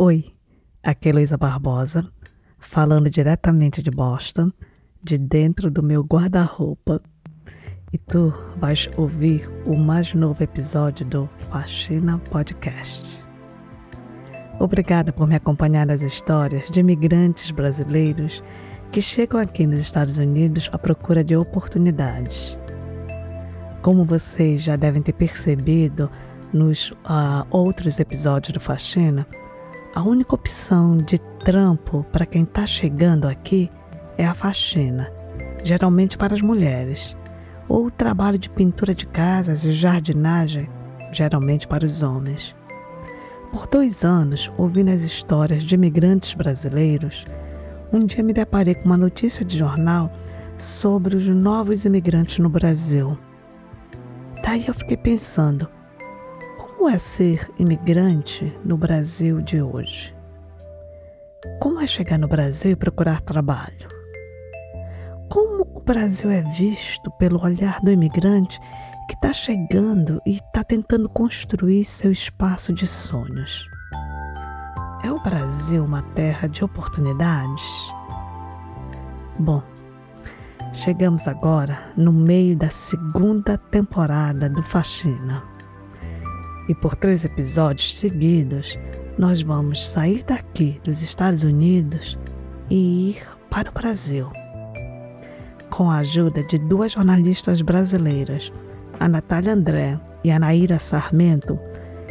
[0.00, 0.26] Oi,
[0.80, 2.08] aqui é Luísa Barbosa,
[2.56, 4.52] falando diretamente de Boston,
[5.02, 7.02] de dentro do meu guarda-roupa.
[7.92, 13.20] E tu vais ouvir o mais novo episódio do Faxina Podcast.
[14.60, 18.40] Obrigada por me acompanhar nas histórias de imigrantes brasileiros
[18.92, 22.56] que chegam aqui nos Estados Unidos à procura de oportunidades.
[23.82, 26.08] Como vocês já devem ter percebido
[26.52, 29.26] nos uh, outros episódios do Faxina,
[29.94, 33.70] a única opção de trampo para quem está chegando aqui
[34.16, 35.10] é a faxina,
[35.64, 37.16] geralmente para as mulheres,
[37.68, 40.68] ou o trabalho de pintura de casas e jardinagem,
[41.12, 42.54] geralmente para os homens.
[43.50, 47.24] Por dois anos, ouvindo as histórias de imigrantes brasileiros,
[47.90, 50.12] um dia me deparei com uma notícia de jornal
[50.56, 53.18] sobre os novos imigrantes no Brasil.
[54.42, 55.68] Daí eu fiquei pensando,
[56.78, 60.14] como é ser imigrante no Brasil de hoje?
[61.60, 63.88] Como é chegar no Brasil e procurar trabalho?
[65.28, 68.60] Como o Brasil é visto pelo olhar do imigrante
[69.08, 73.66] que está chegando e está tentando construir seu espaço de sonhos?
[75.02, 77.64] É o Brasil uma terra de oportunidades?
[79.36, 79.64] Bom,
[80.72, 85.57] chegamos agora no meio da segunda temporada do Faxina
[86.68, 88.78] e por três episódios seguidos,
[89.16, 92.18] nós vamos sair daqui dos Estados Unidos
[92.70, 94.30] e ir para o Brasil.
[95.70, 98.52] Com a ajuda de duas jornalistas brasileiras,
[99.00, 101.58] a Natália André e a Naíra Sarmento,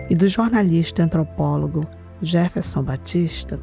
[0.10, 1.82] e do jornalista antropólogo
[2.22, 3.60] Jefferson Batista,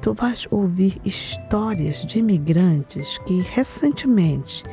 [0.00, 4.64] tu vais ouvir histórias de imigrantes que recentemente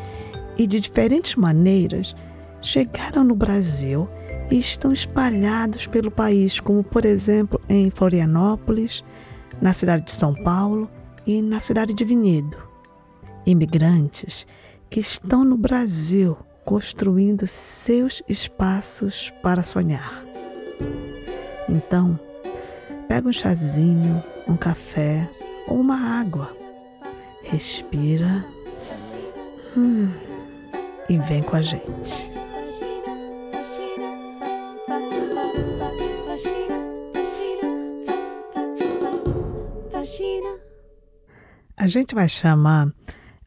[0.58, 2.16] e de diferentes maneiras
[2.62, 4.08] chegaram no Brasil
[4.50, 9.04] e estão espalhados pelo país, como por exemplo em Florianópolis,
[9.62, 10.90] na cidade de São Paulo
[11.26, 12.58] e na cidade de Vinhedo.
[13.46, 14.48] Imigrantes
[14.90, 20.24] que estão no Brasil construindo seus espaços para sonhar.
[21.68, 22.20] Então,
[23.08, 25.30] pega um chazinho, um café
[25.68, 26.56] ou uma água.
[27.44, 28.46] Respira
[29.76, 30.10] hum,
[31.08, 32.39] e vem com a gente.
[41.80, 42.94] A gente vai chamar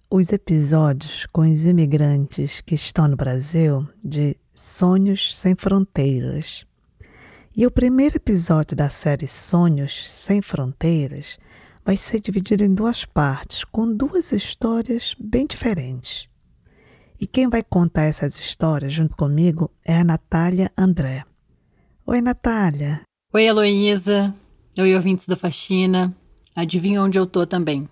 [0.08, 6.64] os episódios com os imigrantes que estão no Brasil de Sonhos Sem Fronteiras.
[7.54, 11.38] E o primeiro episódio da série Sonhos Sem Fronteiras
[11.84, 16.26] vai ser dividido em duas partes, com duas histórias bem diferentes.
[17.20, 21.26] E quem vai contar essas histórias junto comigo é a Natália André.
[22.06, 23.02] Oi, Natália.
[23.34, 24.34] Oi, Heloísa.
[24.78, 26.16] Oi, ouvintes do Faxina.
[26.56, 27.86] Adivinha onde eu tô também?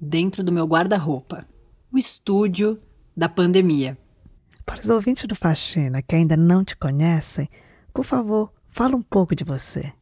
[0.00, 1.46] Dentro do meu guarda-roupa.
[1.92, 2.78] O estúdio
[3.16, 3.98] da pandemia.
[4.64, 7.48] Para os ouvintes do Faxina que ainda não te conhecem,
[7.92, 9.92] por favor, fala um pouco de você.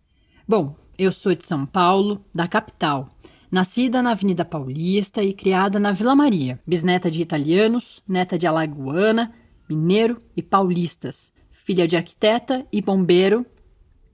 [0.46, 3.08] Bom, eu sou de São Paulo, da capital.
[3.50, 9.32] Nascida na Avenida Paulista e criada na Vila Maria, bisneta de italianos, neta de alagoana,
[9.68, 13.46] mineiro e paulistas, filha de arquiteta e bombeiro,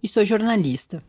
[0.03, 1.03] e sou jornalista.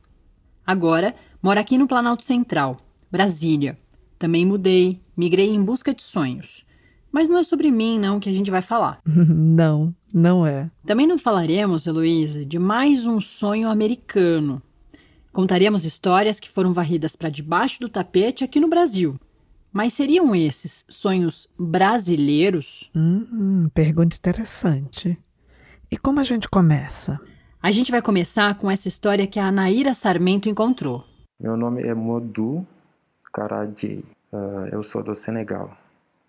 [0.66, 2.78] Agora moro aqui no Planalto Central,
[3.12, 3.78] Brasília,
[4.18, 6.66] também mudei, migrei em busca de sonhos.
[7.12, 9.00] Mas não é sobre mim, não, que a gente vai falar.
[9.06, 10.70] não, não é.
[10.86, 14.62] Também não falaremos, Heloísa, de mais um sonho americano.
[15.32, 19.20] Contaremos histórias que foram varridas para debaixo do tapete aqui no Brasil.
[19.72, 22.90] Mas seriam esses sonhos brasileiros?
[22.96, 25.18] Hum, pergunta interessante.
[25.92, 27.20] E como a gente começa?
[27.62, 31.04] A gente vai começar com essa história que a Anaíra Sarmento encontrou.
[31.42, 32.66] Meu nome é Modu
[33.36, 34.06] Karaji.
[34.32, 35.78] Uh, eu sou do Senegal.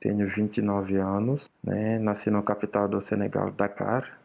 [0.01, 2.01] Tenho 29 anos, né?
[2.01, 4.19] Nasci na capital do Senegal, Dakar,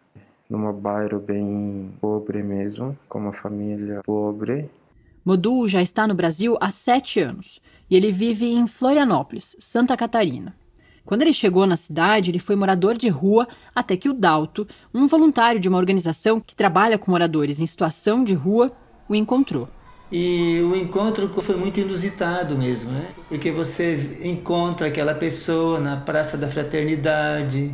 [0.50, 4.68] num bairro bem pobre mesmo, com uma família pobre.
[5.24, 10.56] Modu já está no Brasil há sete anos e ele vive em Florianópolis, Santa Catarina.
[11.06, 15.08] Quando ele chegou na cidade, ele foi morador de rua até que o Dalto, um
[15.08, 18.72] voluntário de uma organização que trabalha com moradores em situação de rua,
[19.08, 19.70] o encontrou.
[20.12, 23.08] E o encontro foi muito inusitado mesmo, né?
[23.30, 27.74] Porque você encontra aquela pessoa na Praça da Fraternidade,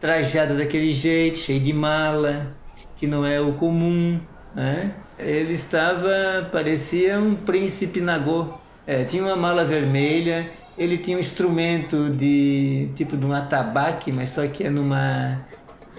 [0.00, 2.54] trajada daquele jeito, cheio de mala,
[2.96, 4.20] que não é o comum,
[4.54, 4.94] né?
[5.18, 8.54] Ele estava, parecia um príncipe nagô.
[8.86, 14.30] É, tinha uma mala vermelha, ele tinha um instrumento de tipo de um atabaque, mas
[14.30, 15.44] só que é numa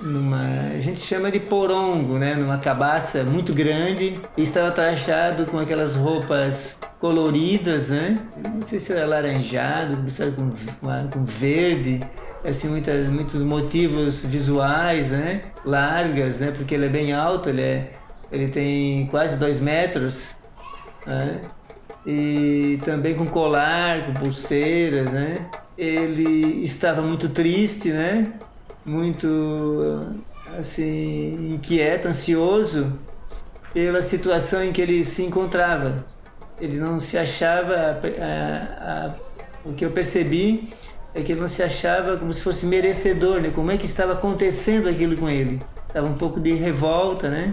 [0.03, 0.41] numa
[0.75, 5.95] a gente chama de porongo, né, numa cabaça muito grande e estava trajado com aquelas
[5.95, 8.15] roupas coloridas, né?
[8.53, 9.97] Não sei se era laranjado,
[10.37, 10.49] com,
[11.09, 11.99] com verde,
[12.47, 15.41] assim muitas, muitos motivos visuais, né?
[15.65, 16.51] Largas, né?
[16.51, 17.91] Porque ele é bem alto, ele é,
[18.31, 20.33] ele tem quase dois metros,
[21.05, 21.41] né?
[22.05, 25.33] E também com colar, com pulseiras, né?
[25.77, 28.23] Ele estava muito triste, né?
[28.85, 30.07] Muito
[30.59, 32.91] assim inquieto, ansioso
[33.73, 36.05] pela situação em que ele se encontrava.
[36.61, 39.15] Ele não se achava, a, a,
[39.65, 40.69] o que eu percebi
[41.15, 43.51] é que ele não se achava como se fosse merecedor, né?
[43.53, 45.59] Como é que estava acontecendo aquilo com ele?
[45.87, 47.51] Estava um pouco de revolta, né?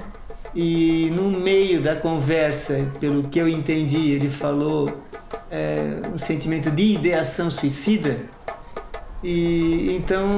[0.54, 4.86] E no meio da conversa, pelo que eu entendi, ele falou
[5.50, 8.18] é, um sentimento de ideação suicida.
[9.22, 10.30] E então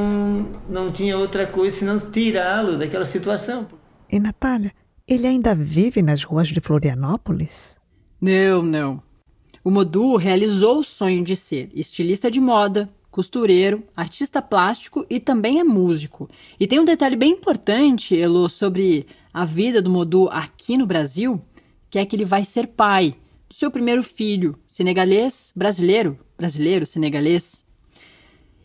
[0.69, 3.69] não tinha outra coisa senão tirá-lo daquela situação.
[4.11, 4.73] E Natália,
[5.07, 7.77] ele ainda vive nas ruas de Florianópolis?
[8.21, 9.03] Não, não.
[9.65, 15.61] O Modu realizou o sonho de ser estilista de moda, costureiro, artista plástico e também
[15.61, 16.29] é músico.
[16.59, 21.41] E tem um detalhe bem importante, Elo, sobre a vida do Modu aqui no Brasil,
[21.89, 23.15] que é que ele vai ser pai
[23.49, 27.62] do seu primeiro filho, senegalês, brasileiro, brasileiro, senegalês.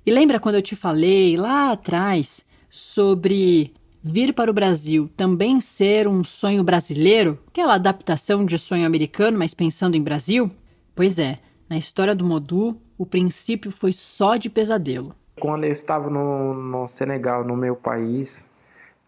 [0.08, 6.08] E lembra quando eu te falei lá atrás sobre vir para o Brasil também ser
[6.08, 10.50] um sonho brasileiro, aquela adaptação de sonho americano, mas pensando em Brasil?
[10.96, 11.40] Pois é,
[11.70, 15.14] na história do Modu, o princípio foi só de pesadelo.
[15.42, 18.50] Quando eu estava no, no Senegal, no meu país,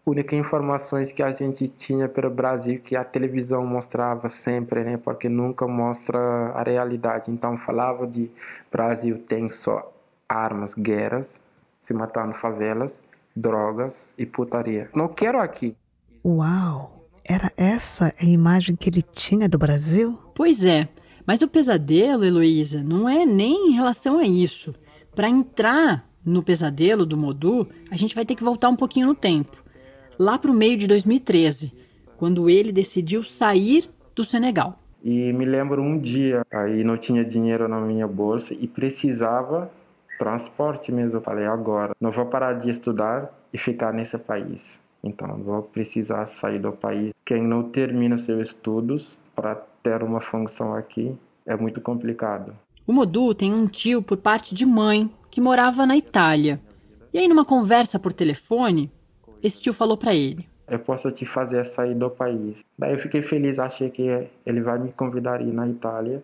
[0.04, 4.98] únicas informações que a gente tinha pelo Brasil que a televisão mostrava sempre, né?
[4.98, 7.30] Porque nunca mostra a realidade.
[7.30, 8.30] Então falava de
[8.70, 9.90] Brasil tem só
[10.30, 11.42] armas, guerras,
[11.78, 13.02] se matando favelas,
[13.34, 14.88] drogas e putaria.
[14.94, 15.76] Não quero aqui.
[16.24, 17.08] Uau!
[17.24, 20.18] Era essa a imagem que ele tinha do Brasil?
[20.34, 20.88] Pois é.
[21.26, 24.74] Mas o pesadelo, Heloísa, não é nem em relação a isso.
[25.14, 29.14] Para entrar no pesadelo do Modu, a gente vai ter que voltar um pouquinho no
[29.14, 29.62] tempo.
[30.18, 31.72] Lá para o meio de 2013,
[32.16, 34.78] quando ele decidiu sair do Senegal.
[35.02, 39.70] E me lembro um dia, aí não tinha dinheiro na minha bolsa e precisava
[40.20, 41.16] transporte mesmo.
[41.16, 44.78] Eu falei, agora, não vou parar de estudar e ficar nesse país.
[45.02, 47.14] Então, vou precisar sair do país.
[47.24, 52.54] Quem não termina seus estudos para ter uma função aqui é muito complicado.
[52.86, 56.60] O Modu tem um tio por parte de mãe que morava na Itália.
[57.14, 58.90] E aí, numa conversa por telefone,
[59.42, 62.62] esse tio falou para ele: Eu posso te fazer sair do país.
[62.78, 66.22] Daí eu fiquei feliz, achei que ele vai me convidar a ir na Itália.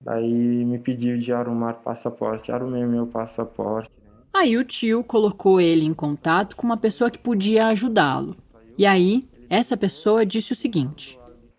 [0.00, 3.90] Daí me pediu de arrumar passaporte, arrumei meu passaporte.
[4.32, 8.36] Aí o tio colocou ele em contato com uma pessoa que podia ajudá-lo.
[8.76, 11.18] E aí, essa pessoa disse o seguinte: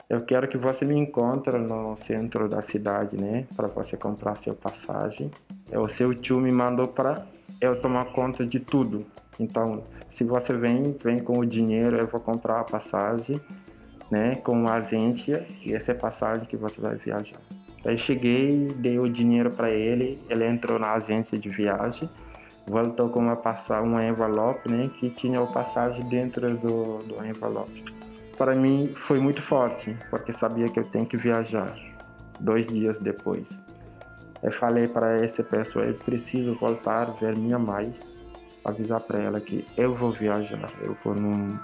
[0.09, 3.45] eu quero que você me encontre no centro da cidade, né?
[3.55, 5.29] Para você comprar seu passagem.
[5.71, 7.27] O seu tio me mandou para
[7.61, 9.05] eu tomar conta de tudo.
[9.39, 13.39] Então, se você vem, vem com o dinheiro, eu vou comprar a passagem,
[14.09, 14.33] né?
[14.37, 17.37] Com a agência e essa é a passagem que você vai viajar.
[17.83, 22.09] Daí cheguei, dei o dinheiro para ele, ele entrou na agência de viagem,
[22.67, 24.89] voltou com uma passagem, um envelope, né?
[24.99, 27.99] Que tinha o passagem dentro do, do envelope
[28.39, 31.77] para mim foi muito forte, porque sabia que eu tenho que viajar
[32.39, 33.45] dois dias depois.
[34.41, 37.93] Eu falei para essa pessoa, eu preciso voltar ver minha mãe,
[38.63, 41.59] avisar para ela que eu vou viajar, eu vou num...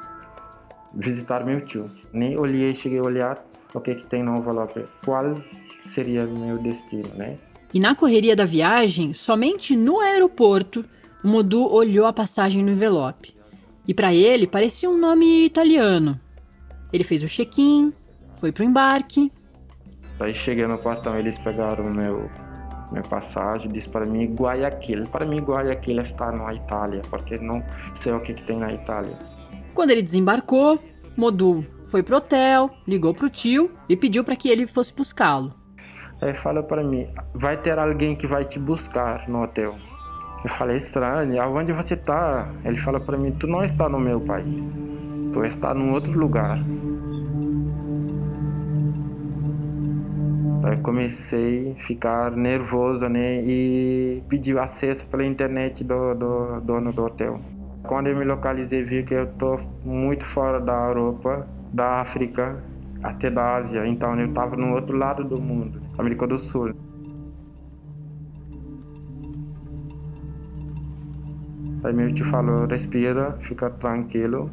[0.93, 1.89] visitar meu tio.
[2.11, 3.41] Nem olhei, cheguei a olhar
[3.73, 5.33] o que que tem no envelope, qual
[5.95, 7.37] seria meu destino, né?
[7.73, 10.85] E na correria da viagem, somente no aeroporto,
[11.23, 13.33] o Modu olhou a passagem no envelope.
[13.87, 16.19] E para ele parecia um nome italiano,
[16.91, 17.93] ele fez o check-in,
[18.39, 19.31] foi pro embarque.
[20.19, 22.29] Aí cheguei no portão, eles pegaram meu
[22.91, 25.03] minha passagem, disse para mim Guayaquil.
[25.09, 27.63] Para mim Guayaquil está na Itália, porque não
[27.95, 29.17] sei o que, que tem na Itália.
[29.73, 30.79] Quando ele desembarcou,
[31.17, 35.64] Modu foi pro hotel, ligou pro tio e pediu para que ele fosse buscá-lo.
[36.21, 39.75] Aí falou para mim, vai ter alguém que vai te buscar no hotel.
[40.43, 42.47] Eu falei, estranho, aonde você tá?
[42.63, 44.91] Ele falou para mim, tu não está no meu país
[45.35, 46.57] tu está num outro lugar.
[50.63, 53.43] Aí comecei a ficar nervoso, né?
[53.43, 57.41] E pedi acesso pela internet do, do dono do hotel.
[57.83, 62.63] Quando eu me localizei, vi que eu tô muito fora da Europa, da África,
[63.03, 63.85] até da Ásia.
[63.85, 66.73] Então eu estava no outro lado do mundo, América do Sul.
[71.83, 74.49] Aí meu tio falou, respira, fica tranquilo,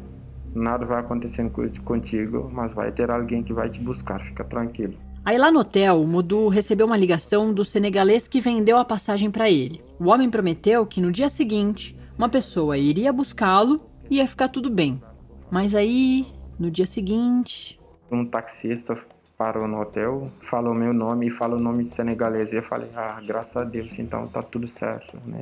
[0.53, 1.49] nada vai acontecer
[1.83, 4.93] contigo, mas vai ter alguém que vai te buscar, fica tranquilo.
[5.25, 9.31] Aí lá no hotel, o Modu recebeu uma ligação do senegalês que vendeu a passagem
[9.31, 9.81] para ele.
[9.99, 13.81] O homem prometeu que no dia seguinte, uma pessoa iria buscá-lo
[14.11, 15.01] e ia ficar tudo bem.
[15.49, 16.27] Mas aí,
[16.59, 17.79] no dia seguinte.
[18.11, 18.95] Um taxista
[19.43, 22.53] parou no hotel, falou meu nome e falou o nome senegalês.
[22.53, 25.41] E eu falei, ah, graças a Deus, então tá tudo certo, né?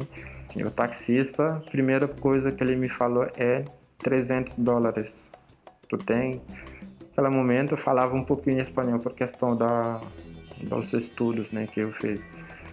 [0.65, 3.63] O taxista, primeira coisa que ele me falou é
[4.00, 5.29] 300 dólares.
[5.88, 6.41] Tu tem?
[7.10, 10.01] Naquele momento eu falava um pouquinho espanhol por questão da,
[10.63, 12.25] dos estudos né, que eu fiz.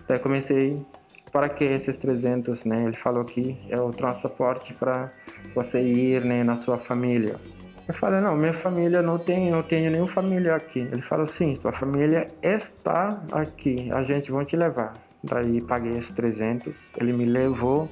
[0.09, 0.83] Daí comecei,
[1.31, 2.85] para que esses 300, né?
[2.85, 5.13] Ele falou que é o transporte para
[5.55, 7.37] você ir né, na sua família.
[7.89, 10.81] Eu falei, não, minha família não tem, não tenho nenhuma família aqui.
[10.81, 14.93] Ele falou, sim, sua família está aqui, a gente vai te levar.
[15.25, 17.89] Daí paguei esses 300, ele me levou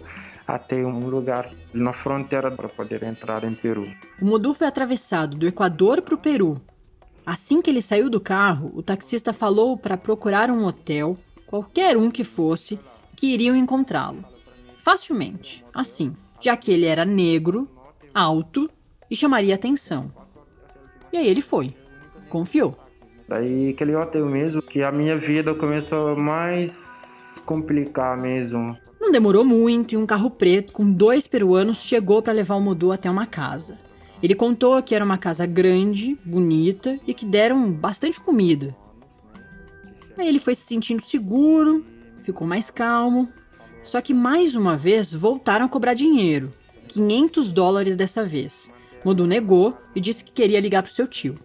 [0.47, 3.91] até um lugar na fronteira para poder entrar em Peru.
[4.21, 6.61] O Modu foi atravessado do Equador para o Peru.
[7.25, 12.11] Assim que ele saiu do carro, o taxista falou para procurar um hotel, qualquer um
[12.11, 12.79] que fosse,
[13.17, 14.23] que iriam encontrá-lo.
[14.85, 17.67] Facilmente, assim, já que ele era negro,
[18.15, 18.71] alto
[19.11, 20.11] e chamaria atenção.
[21.13, 21.75] E aí ele foi,
[22.29, 22.77] confiou.
[23.29, 28.77] Daí aquele hotel mesmo que a minha vida começou a mais complicar mesmo.
[29.01, 32.93] Não demorou muito e um carro preto com dois peruanos chegou para levar o Modu
[32.93, 33.79] até uma casa.
[34.23, 38.75] Ele contou que era uma casa grande, bonita e que deram bastante comida.
[40.17, 41.85] Aí ele foi se sentindo seguro,
[42.23, 43.29] ficou mais calmo.
[43.85, 46.53] Só que mais uma vez voltaram a cobrar dinheiro,
[46.89, 48.71] 500 dólares dessa vez.
[49.05, 51.38] Modu negou e disse que queria ligar para o seu tio.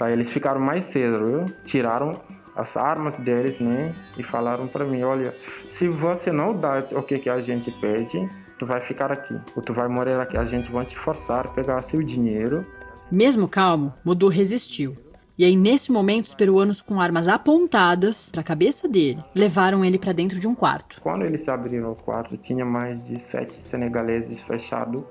[0.00, 1.44] Aí eles ficaram mais cedo, viu?
[1.64, 2.20] Tiraram
[2.54, 3.94] as armas deles, né?
[4.16, 5.34] E falaram para mim, olha,
[5.70, 9.34] se você não dá o que, que a gente pede, tu vai ficar aqui.
[9.56, 10.36] Ou tu vai morrer aqui.
[10.36, 12.66] A gente vai te forçar a pegar seu dinheiro.
[13.10, 14.96] Mesmo calmo, Modu resistiu.
[15.38, 19.96] E aí, nesse momento, os peruanos com armas apontadas para a cabeça dele levaram ele
[19.96, 21.00] para dentro de um quarto.
[21.00, 25.04] Quando eles abriram o quarto, tinha mais de sete senegaleses fechados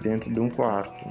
[0.00, 1.06] dentro de um quarto.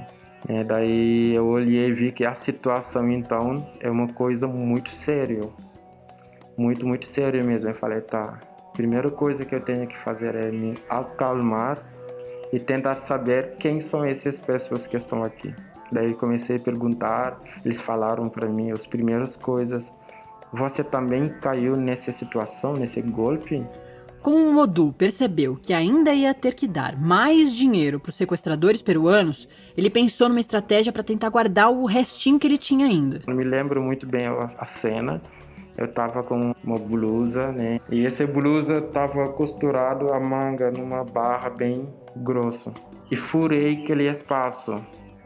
[0.48, 5.40] É, daí eu olhei e vi que a situação então é uma coisa muito séria
[6.56, 7.70] muito, muito sério mesmo.
[7.70, 8.38] Eu falei, tá,
[8.72, 11.78] primeira coisa que eu tenho que fazer é me acalmar
[12.52, 15.54] e tentar saber quem são essas pessoas que estão aqui.
[15.92, 19.90] Daí comecei a perguntar, eles falaram para mim as primeiras coisas.
[20.52, 23.64] Você também caiu nessa situação, nesse golpe?
[24.26, 28.82] Como o Modu percebeu que ainda ia ter que dar mais dinheiro para os sequestradores
[28.82, 33.22] peruanos, ele pensou numa estratégia para tentar guardar o restinho que ele tinha ainda.
[33.24, 35.22] Eu me lembro muito bem a cena
[35.78, 37.76] eu tava com uma blusa, né?
[37.88, 42.72] E essa blusa tava costurado a manga numa barra bem grossa.
[43.08, 44.74] E furei aquele espaço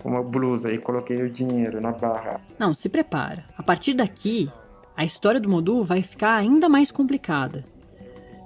[0.03, 2.39] com uma blusa e coloquei o dinheiro na barra.
[2.59, 3.47] Não, se prepara.
[3.57, 4.53] A partir daqui,
[4.95, 7.65] a história do Modu vai ficar ainda mais complicada.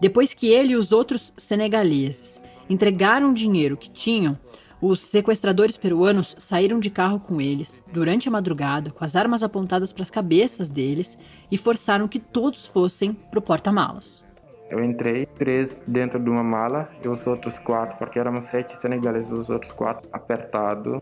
[0.00, 4.38] Depois que ele e os outros senegaleses entregaram o dinheiro que tinham,
[4.80, 9.92] os sequestradores peruanos saíram de carro com eles durante a madrugada, com as armas apontadas
[9.92, 11.16] para as cabeças deles,
[11.50, 14.22] e forçaram que todos fossem para o porta-malas.
[14.70, 19.30] Eu entrei, três dentro de uma mala e os outros quatro, porque éramos sete senegaleses,
[19.30, 21.00] os outros quatro apertado,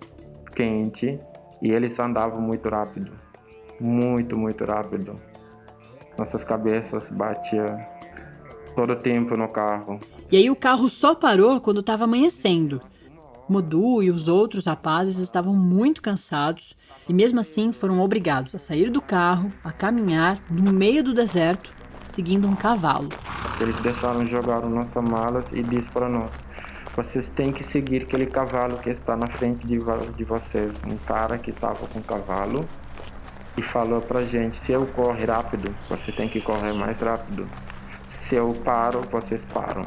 [0.54, 1.18] quente,
[1.61, 3.12] e eles andavam muito rápido,
[3.80, 5.16] muito, muito rápido.
[6.18, 7.78] Nossas cabeças batiam
[8.75, 9.99] todo o tempo no carro.
[10.31, 12.81] E aí o carro só parou quando estava amanhecendo.
[13.49, 16.76] Modu e os outros rapazes estavam muito cansados
[17.09, 21.73] e, mesmo assim, foram obrigados a sair do carro, a caminhar no meio do deserto,
[22.05, 23.09] seguindo um cavalo.
[23.61, 26.38] Eles deixaram jogar nossas malas e disse para nós:
[26.95, 29.79] vocês têm que seguir aquele cavalo que está na frente de,
[30.14, 30.73] de vocês.
[30.87, 32.67] Um cara que estava com o cavalo
[33.57, 37.49] e falou para gente: se eu correr rápido, você tem que correr mais rápido.
[38.32, 39.82] Se eu paro, vocês param.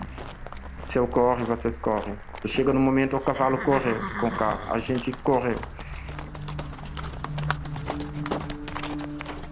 [0.84, 2.14] Se eu corro, vocês correm.
[2.46, 4.72] Chega no momento o cavalo correu com o carro.
[4.72, 5.56] A gente correu.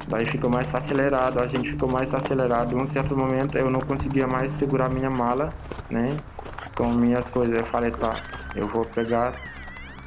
[0.07, 2.77] Daí ficou mais acelerado, a gente ficou mais acelerado.
[2.77, 5.51] Em um certo momento eu não conseguia mais segurar minha mala,
[5.89, 6.15] né?
[6.77, 7.57] Com minhas coisas.
[7.57, 8.21] Eu falei, tá,
[8.55, 9.33] eu vou pegar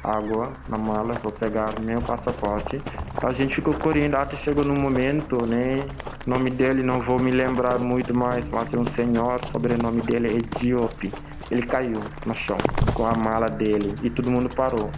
[0.01, 2.81] água na mala, vou pegar meu passaporte.
[3.21, 5.85] A gente ficou correndo até chegou no momento, né?
[6.27, 10.27] O nome dele não vou me lembrar muito mais, mas é um senhor, sobrenome dele
[10.27, 11.09] é Diop.
[11.49, 12.57] Ele caiu no chão
[12.93, 14.91] com a mala dele e todo mundo parou.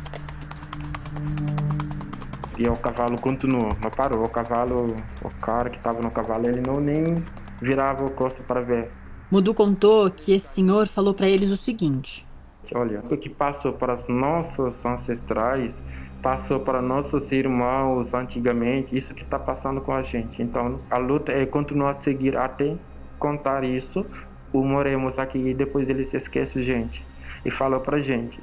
[2.57, 4.25] E o cavalo continuou, não parou.
[4.25, 7.23] O cavalo, o cara que estava no cavalo, ele não nem
[7.61, 8.89] virava o rosto para ver.
[9.29, 12.25] Mudu contou que esse senhor falou para eles o seguinte:
[12.73, 15.79] Olha, o que passou para os nossos ancestrais
[16.21, 20.41] passou para nossos irmãos antigamente, isso que está passando com a gente.
[20.41, 22.75] Então, a luta é continuar a seguir até
[23.17, 24.05] contar isso,
[24.51, 27.05] o moremos aqui e depois ele se esquece, gente.
[27.45, 28.39] E fala para gente,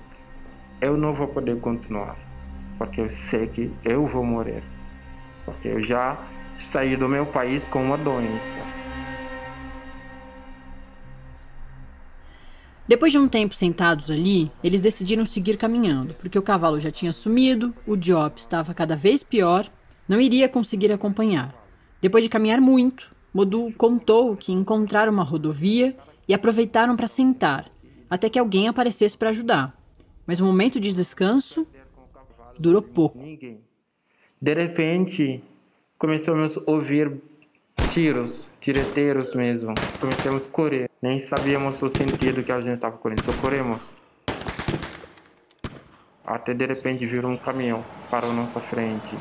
[0.81, 2.17] eu não vou poder continuar,
[2.79, 4.63] porque eu sei que eu vou morrer.
[5.45, 6.19] Porque eu já
[6.59, 8.86] saí do meu país com uma doença.
[12.89, 17.13] Depois de um tempo sentados ali, eles decidiram seguir caminhando, porque o cavalo já tinha
[17.13, 19.69] sumido, o Diop estava cada vez pior,
[20.09, 21.53] não iria conseguir acompanhar.
[22.01, 25.97] Depois de caminhar muito, Modu contou que encontraram uma rodovia
[26.29, 27.69] e aproveitaram para sentar,
[28.09, 29.77] até que alguém aparecesse para ajudar.
[30.25, 31.67] Mas o momento de descanso
[32.57, 33.19] durou pouco.
[34.41, 35.43] De repente,
[35.99, 37.21] começamos a ouvir
[37.91, 39.75] tiros, tireteiros mesmo.
[40.01, 40.91] Começamos a correr.
[41.01, 43.81] Nem sabíamos o sentido que a gente estava correndo, só corremos.
[46.25, 49.17] Até de repente virou um caminhão para a nossa frente.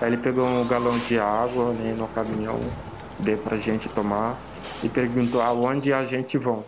[0.00, 2.60] Ele pegou um galão de água né, no caminhão,
[3.18, 4.38] deu para a gente tomar
[4.82, 6.62] e perguntou aonde a gente vai.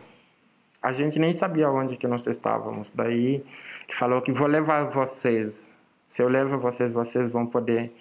[0.83, 2.91] A gente nem sabia onde que nós estávamos.
[2.91, 3.45] Daí
[3.93, 5.73] falou que vou levar vocês.
[6.09, 7.95] Se eu levo vocês, vocês vão poder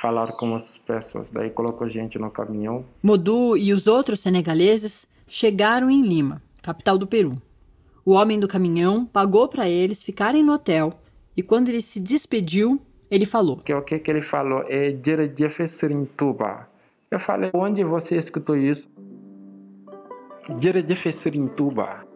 [0.00, 1.30] falar com as pessoas.
[1.30, 2.84] Daí colocou gente no caminhão.
[3.02, 7.40] Modu e os outros senegaleses chegaram em Lima, capital do Peru.
[8.04, 10.92] O homem do caminhão pagou para eles ficarem no hotel
[11.36, 13.56] e quando ele se despediu, ele falou.
[13.58, 14.92] Que o que, que ele falou é
[16.16, 16.68] Tuba.
[17.10, 18.88] Eu falei, onde você escutou isso?
[21.56, 22.06] Tuba.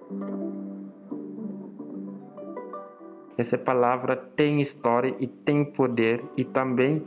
[3.37, 7.03] Essa palavra tem história e tem poder e também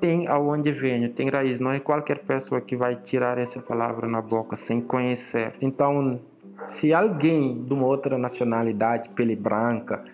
[0.00, 1.60] tem aonde vem, tem raiz.
[1.60, 5.54] Não é qualquer pessoa que vai tirar essa palavra na boca sem conhecer.
[5.60, 6.20] Então,
[6.68, 10.04] se alguém de uma outra nacionalidade, pele branca,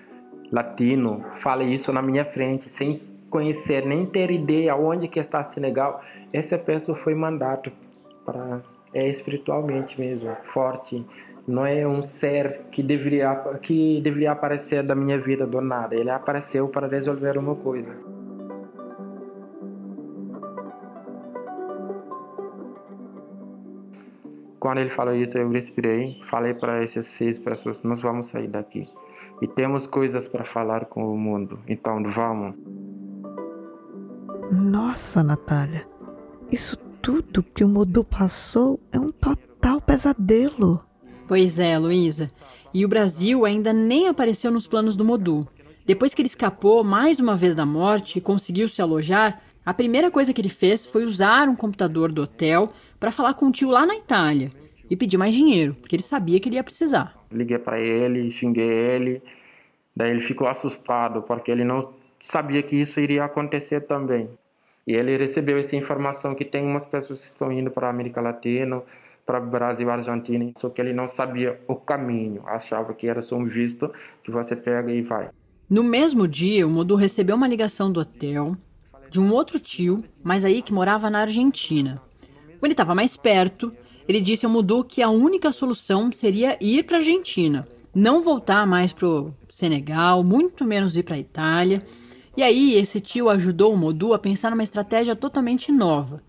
[0.51, 6.03] latino, fala isso na minha frente sem conhecer, nem ter ideia aonde que está Senegal,
[6.33, 7.73] essa pessoa foi mandado
[8.25, 8.61] para
[8.95, 11.05] é espiritualmente mesmo, forte.
[11.49, 15.95] Não é um ser que deveria que deveria aparecer da minha vida do nada.
[15.95, 17.97] Ele apareceu para resolver uma coisa.
[24.63, 28.89] Quando ele falou isso, eu respirei, falei para essas seis pessoas: nós vamos sair daqui
[29.41, 31.59] e temos coisas para falar com o mundo.
[31.67, 32.55] Então vamos.
[34.53, 35.85] Nossa, Natália,
[36.49, 40.85] isso tudo que o Modu passou é um total pesadelo.
[41.27, 42.31] Pois é, Luísa.
[42.73, 45.45] E o Brasil ainda nem apareceu nos planos do Modu.
[45.85, 50.09] Depois que ele escapou mais uma vez da morte e conseguiu se alojar, a primeira
[50.09, 52.73] coisa que ele fez foi usar um computador do hotel
[53.03, 54.53] para falar com o tio lá na Itália
[54.89, 57.19] e pedir mais dinheiro, porque ele sabia que ele ia precisar.
[57.33, 59.21] Liguei para ele, xinguei ele,
[59.97, 61.81] daí ele ficou assustado porque ele não
[62.17, 64.31] sabia que isso iria acontecer também.
[64.87, 68.21] E ele recebeu essa informação que tem umas pessoas que estão indo para a América
[68.21, 68.81] Latina,
[69.27, 73.35] para o Brasil, Argentina, só que ele não sabia o caminho, achava que era só
[73.35, 75.29] um visto que você pega e vai.
[75.69, 78.57] No mesmo dia, o Modu recebeu uma ligação do hotel
[79.11, 82.01] de um outro tio, mas aí que morava na Argentina.
[82.63, 83.73] Quando ele estava mais perto,
[84.07, 88.65] ele disse ao Mudu que a única solução seria ir para a Argentina, não voltar
[88.69, 91.83] mais para o Senegal, muito menos ir para a Itália.
[92.37, 96.23] E aí esse tio ajudou o Modu a pensar numa estratégia totalmente nova,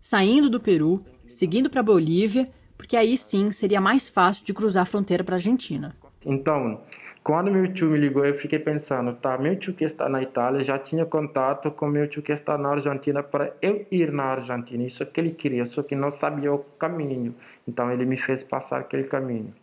[0.00, 4.82] saindo do Peru, seguindo para a Bolívia, porque aí sim seria mais fácil de cruzar
[4.82, 5.96] a fronteira para a Argentina.
[6.24, 6.80] Então,
[7.22, 10.64] quando meu tio me ligou, eu fiquei pensando, tá, meu tio que está na Itália
[10.64, 14.82] já tinha contato com meu tio que está na Argentina para eu ir na Argentina.
[14.84, 17.34] Isso que ele queria, só que não sabia o caminho.
[17.68, 19.54] Então ele me fez passar aquele caminho.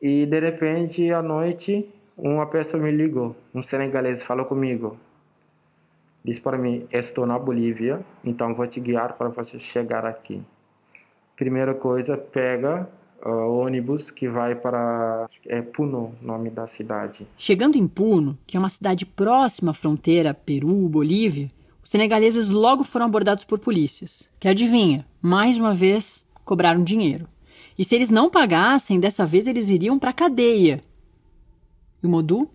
[0.00, 4.96] E de repente, à noite, uma pessoa me ligou, um senegalês falou comigo.
[6.24, 10.42] Disse para mim, estou na Bolívia, então vou te guiar para você chegar aqui.
[11.36, 12.88] Primeira coisa, pega
[13.24, 17.26] uh, ônibus que vai para é Puno, nome da cidade.
[17.36, 21.50] Chegando em Puno, que é uma cidade próxima à fronteira Peru-Bolívia,
[21.82, 27.26] os senegaleses logo foram abordados por polícias, que adivinha, mais uma vez cobraram dinheiro.
[27.78, 30.80] E se eles não pagassem, dessa vez eles iriam para a cadeia.
[32.02, 32.50] E o Modu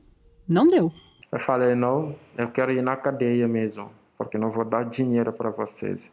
[0.48, 0.92] não deu.
[1.32, 5.50] Eu falei, não, eu quero ir na cadeia mesmo, porque não vou dar dinheiro para
[5.50, 6.12] vocês.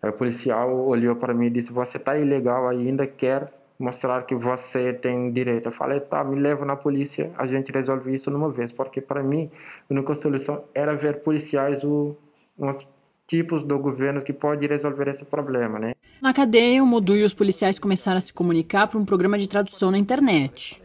[0.00, 4.34] Aí o policial olhou para mim e disse: Você está ilegal ainda, quer mostrar que
[4.34, 5.66] você tem direito.
[5.66, 9.22] Eu falei, tá, me leva na polícia, a gente resolve isso numa vez, porque para
[9.22, 9.50] mim
[9.90, 12.16] a única solução era ver policiais, o,
[12.58, 12.86] uns
[13.26, 15.94] tipos do governo que pode resolver esse problema, né?
[16.20, 19.48] Na cadeia, o Modu e os policiais começaram a se comunicar por um programa de
[19.48, 20.80] tradução na internet.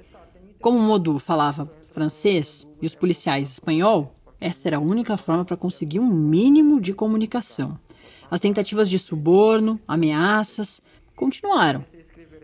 [0.60, 5.58] Como o Modu falava francês e os policiais espanhol, Essa era a única forma para
[5.58, 7.78] conseguir um mínimo de comunicação.
[8.32, 10.82] As tentativas de suborno, ameaças,
[11.16, 11.84] continuaram.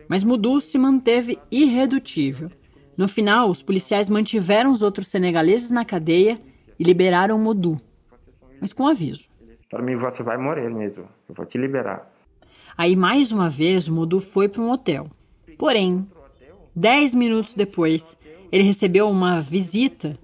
[0.08, 2.50] Mas Mudu se manteve irredutível.
[2.96, 6.38] No final, os policiais mantiveram os outros senegaleses na cadeia
[6.78, 7.76] e liberaram Mudu,
[8.60, 9.28] mas com aviso.
[9.68, 11.08] Para mim, você vai morrer mesmo.
[11.28, 12.10] Eu vou te liberar.
[12.76, 15.08] Aí, mais uma vez, Mudu foi para um hotel.
[15.58, 16.06] Porém,
[16.74, 18.16] dez minutos depois,
[18.52, 20.18] ele recebeu uma visita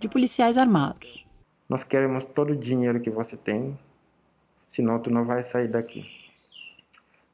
[0.00, 1.26] de policiais armados.
[1.68, 3.76] Nós queremos todo o dinheiro que você tem,
[4.68, 6.04] senão tu não vai sair daqui.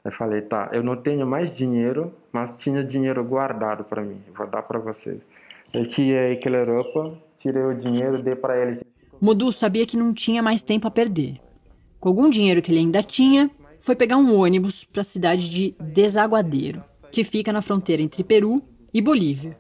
[0.05, 4.47] Eu falei, tá, eu não tenho mais dinheiro, mas tinha dinheiro guardado para mim, vou
[4.47, 5.21] dar para vocês.
[5.73, 8.83] Eu tirei aquela roupa, tirei o dinheiro, dei para eles.
[9.21, 11.41] Mudu sabia que não tinha mais tempo a perder.
[12.01, 13.49] Com algum dinheiro que ele ainda tinha,
[13.81, 18.61] foi pegar um ônibus para a cidade de Desaguadeiro, que fica na fronteira entre Peru
[18.93, 19.57] e Bolívia.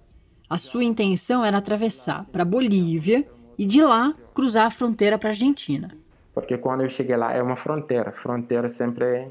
[0.50, 3.24] A sua intenção era atravessar para Bolívia
[3.56, 5.96] e de lá cruzar a fronteira para a Argentina.
[6.34, 9.28] Porque quando eu cheguei lá é uma fronteira, fronteira sempre é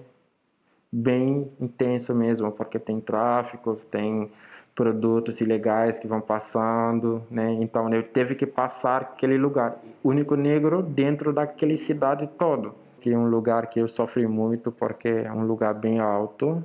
[0.92, 4.32] bem intenso mesmo, porque tem tráficos, tem
[4.76, 7.54] produtos ilegais que vão passando, né?
[7.62, 13.18] Então eu teve que passar aquele lugar, único negro dentro daquela cidade todo que é
[13.18, 16.64] um lugar que eu sofri muito porque é um lugar bem alto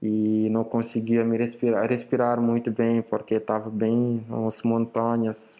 [0.00, 5.58] e não conseguia me respirar, respirar muito bem porque estava bem nas montanhas.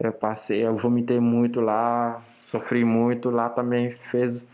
[0.00, 4.46] Eu passei, eu vomitei muito lá, sofri muito lá também fez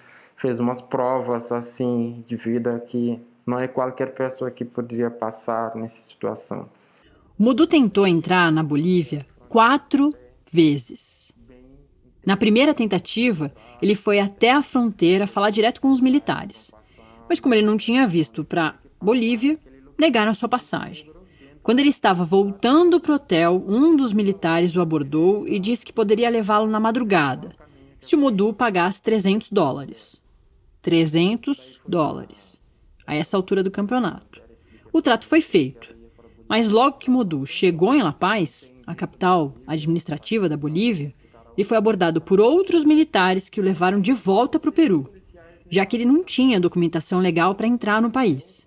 [0.44, 6.06] fez umas provas assim de vida que não é qualquer pessoa que poderia passar nessa
[6.06, 6.68] situação.
[7.38, 10.12] Mudu tentou entrar na Bolívia quatro
[10.52, 11.32] vezes.
[12.26, 16.70] Na primeira tentativa, ele foi até a fronteira falar direto com os militares.
[17.26, 19.58] Mas como ele não tinha visto para Bolívia,
[19.98, 21.10] negaram sua passagem.
[21.62, 25.92] Quando ele estava voltando para o hotel, um dos militares o abordou e disse que
[25.92, 27.56] poderia levá-lo na madrugada,
[27.98, 30.22] se o Modu pagasse 300 dólares.
[30.84, 32.60] 300 dólares,
[33.06, 34.42] a essa altura do campeonato.
[34.92, 35.96] O trato foi feito,
[36.46, 41.14] mas logo que Modu chegou em La Paz, a capital administrativa da Bolívia,
[41.56, 45.10] ele foi abordado por outros militares que o levaram de volta para o Peru,
[45.70, 48.66] já que ele não tinha documentação legal para entrar no país.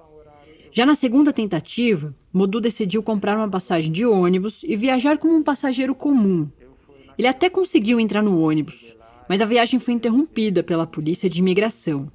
[0.72, 5.44] Já na segunda tentativa, Modu decidiu comprar uma passagem de ônibus e viajar como um
[5.44, 6.50] passageiro comum.
[7.16, 8.97] Ele até conseguiu entrar no ônibus,
[9.28, 12.12] mas a viagem foi interrompida pela polícia de imigração.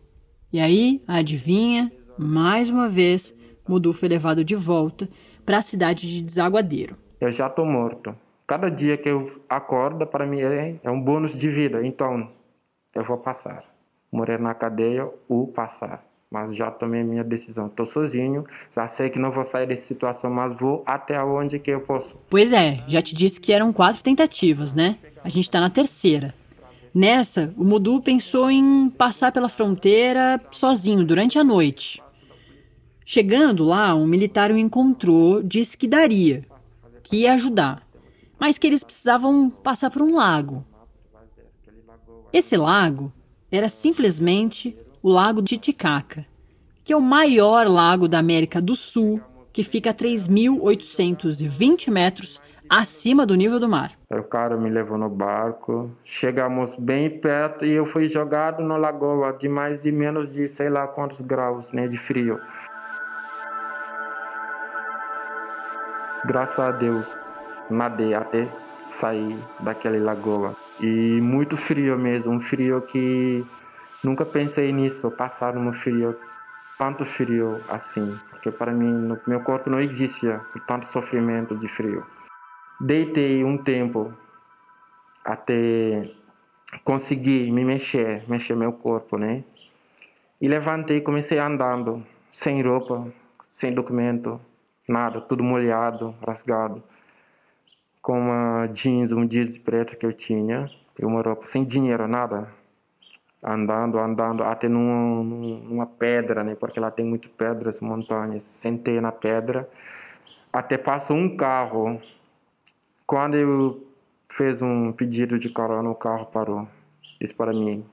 [0.52, 3.34] E aí, adivinha, mais uma vez,
[3.66, 5.08] Modu foi levado de volta
[5.44, 6.96] para a cidade de Desaguadeiro.
[7.20, 8.14] Eu já estou morto.
[8.46, 11.86] Cada dia que eu acordo, para mim, é, é um bônus de vida.
[11.86, 12.28] Então,
[12.94, 13.64] eu vou passar.
[14.10, 16.04] Morrer na cadeia ou passar.
[16.30, 17.66] Mas já tomei minha decisão.
[17.66, 18.44] Estou sozinho,
[18.74, 22.18] já sei que não vou sair dessa situação, mas vou até onde que eu posso.
[22.28, 24.98] Pois é, já te disse que eram quatro tentativas, né?
[25.22, 26.34] A gente está na terceira.
[26.94, 32.02] Nessa, o Modu pensou em passar pela fronteira sozinho durante a noite.
[33.04, 36.44] Chegando lá, um militar o encontrou, disse que daria,
[37.02, 37.86] que ia ajudar
[38.42, 40.66] mas que eles precisavam passar por um lago.
[42.32, 43.12] Esse lago
[43.52, 46.26] era simplesmente o Lago Titicaca,
[46.82, 49.20] que é o maior lago da América do Sul,
[49.52, 52.40] que fica a 3.820 metros
[52.72, 53.92] acima do nível do mar.
[54.08, 59.34] O cara me levou no barco, chegamos bem perto e eu fui jogado na lagoa
[59.34, 62.40] de mais de menos de sei lá quantos graus né, de frio.
[66.24, 67.34] Graças a Deus,
[67.68, 68.48] nadei até
[68.82, 70.56] sair daquela lagoa.
[70.80, 73.44] E muito frio mesmo, um frio que
[74.02, 76.16] nunca pensei nisso, passar no frio,
[76.78, 82.02] tanto frio assim, porque para mim, meu corpo não existia tanto sofrimento de frio.
[82.84, 84.12] Deitei um tempo
[85.24, 86.10] até
[86.82, 89.44] conseguir me mexer, mexer meu corpo, né?
[90.40, 93.06] E levantei, comecei andando, sem roupa,
[93.52, 94.40] sem documento,
[94.88, 96.82] nada, tudo molhado, rasgado
[98.02, 100.68] com uma jeans, um jeans preto que eu tinha.
[100.98, 102.52] Eu morava sem dinheiro, nada.
[103.40, 106.56] Andando, andando, até numa, numa pedra, né?
[106.56, 108.42] Porque lá tem muitas pedras, montanhas.
[108.42, 109.70] Sentei na pedra,
[110.52, 112.02] até passou um carro.
[113.12, 113.86] Quando eu
[114.30, 116.66] fiz um pedido de carona, o carro parou.
[117.20, 117.84] Disse para mim,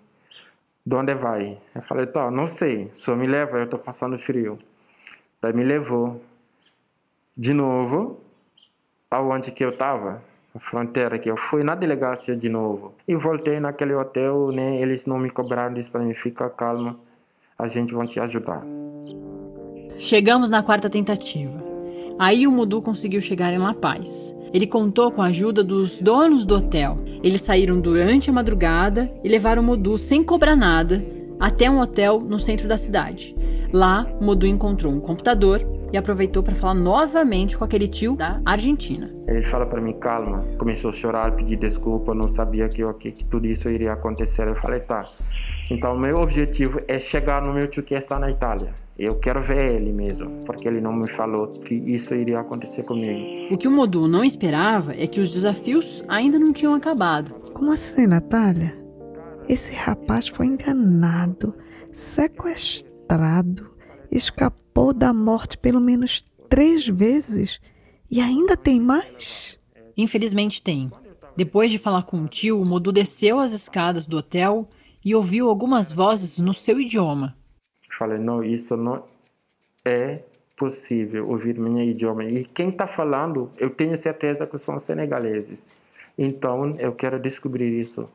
[0.85, 1.57] de onde vai?
[1.75, 4.57] Eu falei, tá, não sei, só me leva, eu estou passando frio.
[5.41, 6.21] Daí me levou.
[7.35, 8.21] De novo,
[9.11, 10.23] aonde que eu estava,
[10.55, 14.79] a fronteira que eu fui na delegacia de novo e voltei naquele hotel, né?
[14.79, 16.97] Eles não me cobraram isso para mim, fica calma,
[17.57, 18.63] a gente vai te ajudar.
[19.97, 21.61] Chegamos na quarta tentativa.
[22.17, 24.38] Aí o Mudu conseguiu chegar em La Paz.
[24.53, 29.29] Ele contou com a ajuda dos donos do hotel Eles saíram durante a madrugada e
[29.29, 31.03] levaram Modu sem cobrar nada
[31.39, 33.35] até um hotel no centro da cidade.
[33.71, 39.09] Lá, Modu encontrou um computador e aproveitou para falar novamente com aquele tio da Argentina.
[39.27, 40.45] Ele fala para mim, calma.
[40.57, 44.47] Começou a chorar, pedir desculpa, não sabia que, que, que tudo isso iria acontecer.
[44.47, 45.07] Eu falei, tá.
[45.71, 48.73] Então, meu objetivo é chegar no meu tio que está na Itália.
[48.97, 53.53] Eu quero ver ele mesmo, porque ele não me falou que isso iria acontecer comigo.
[53.53, 57.33] O que o Modu não esperava é que os desafios ainda não tinham acabado.
[57.53, 58.77] Como assim, Natália?
[59.47, 61.55] Esse rapaz foi enganado,
[61.93, 63.71] sequestrado,
[64.11, 67.59] escapou da morte pelo menos três vezes
[68.09, 69.59] e ainda tem mais?
[69.95, 70.89] Infelizmente tem.
[71.35, 74.69] Depois de falar com o tio, o Modu desceu as escadas do hotel
[75.03, 77.35] e ouviu algumas vozes no seu idioma.
[77.97, 79.03] Falei, não, isso não
[79.83, 80.23] é
[80.55, 82.23] possível ouvir meu idioma.
[82.23, 85.63] E quem está falando, eu tenho certeza que são senegaleses.
[86.17, 88.05] Então, eu quero descobrir isso.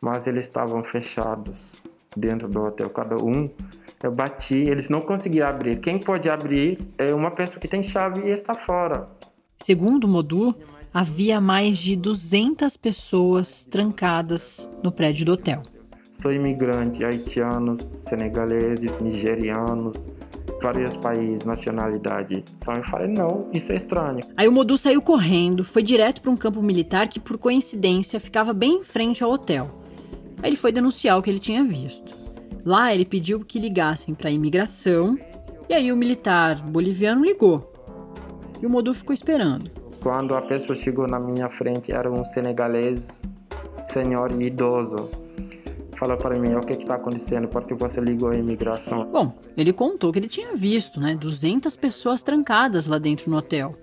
[0.00, 1.80] Mas eles estavam fechados
[2.16, 3.48] dentro do hotel, cada um.
[4.02, 5.80] Eu bati, eles não conseguiam abrir.
[5.80, 9.08] Quem pode abrir é uma pessoa que tem chave e está fora.
[9.60, 10.54] Segundo Modu,
[10.92, 15.62] havia mais de 200 pessoas trancadas no prédio do hotel.
[16.10, 20.08] Sou imigrante, haitianos, senegaleses, nigerianos,
[20.60, 22.44] vários países, nacionalidade.
[22.58, 24.20] Então eu falei, não, isso é estranho.
[24.36, 28.52] Aí o Modu saiu correndo, foi direto para um campo militar que, por coincidência, ficava
[28.52, 29.70] bem em frente ao hotel.
[30.42, 32.21] Aí ele foi denunciar o que ele tinha visto.
[32.64, 35.18] Lá ele pediu que ligassem para a imigração
[35.68, 37.72] e aí o militar boliviano ligou.
[38.60, 39.70] E o Modu ficou esperando.
[40.02, 43.20] Quando a pessoa chegou na minha frente, era um senegalês,
[43.84, 45.22] senhor idoso
[46.02, 49.04] falou para mim o que está acontecendo, porque você ligou a imigração.
[49.04, 53.76] Bom, ele contou que ele tinha visto, né, 200 pessoas trancadas lá dentro no hotel.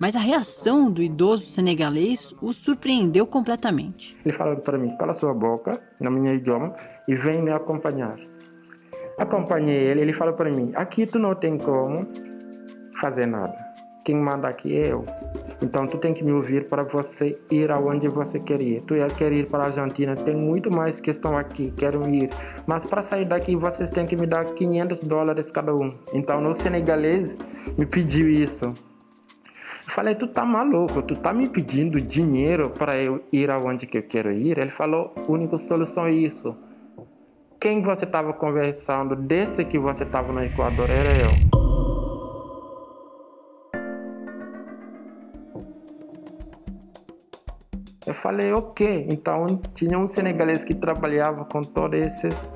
[0.00, 4.16] Mas a reação do idoso senegalês o surpreendeu completamente.
[4.24, 6.74] Ele falou para mim: cala sua boca, no meu idioma,
[7.06, 8.18] e vem me acompanhar.
[9.18, 12.08] Acompanhei ele, ele falou para mim: aqui tu não tem como
[12.98, 13.54] fazer nada.
[14.02, 15.04] Quem manda aqui é eu.
[15.60, 18.80] Então tu tem que me ouvir para você ir aonde você quer ir.
[18.80, 22.30] Tu quer ir para a Argentina, tem muito mais que estão aqui, quero ir.
[22.66, 25.92] Mas para sair daqui vocês têm que me dar 500 dólares cada um.
[26.14, 27.36] Então o senegalês
[27.76, 28.72] me pediu isso.
[29.90, 33.98] Eu falei, tu tá maluco, tu tá me pedindo dinheiro para eu ir aonde que
[33.98, 34.56] eu quero ir?
[34.56, 36.56] Ele falou, a única solução é isso.
[37.58, 41.30] Quem você estava conversando desde que você estava no Equador era eu.
[48.06, 49.06] Eu falei, ok.
[49.08, 52.48] Então tinha um senegalês que trabalhava com todos esses.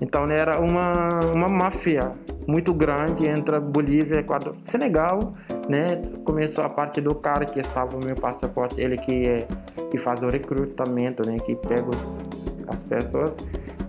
[0.00, 2.12] Então era uma, uma máfia
[2.44, 4.56] muito grande entre Bolívia e Equador.
[4.62, 5.34] Senegal,
[5.68, 6.02] né?
[6.24, 9.46] Começou a parte do cara que estava no meu passaporte, ele que, é,
[9.90, 11.38] que faz o recrutamento, né?
[11.38, 12.18] Que pega os,
[12.68, 13.36] as pessoas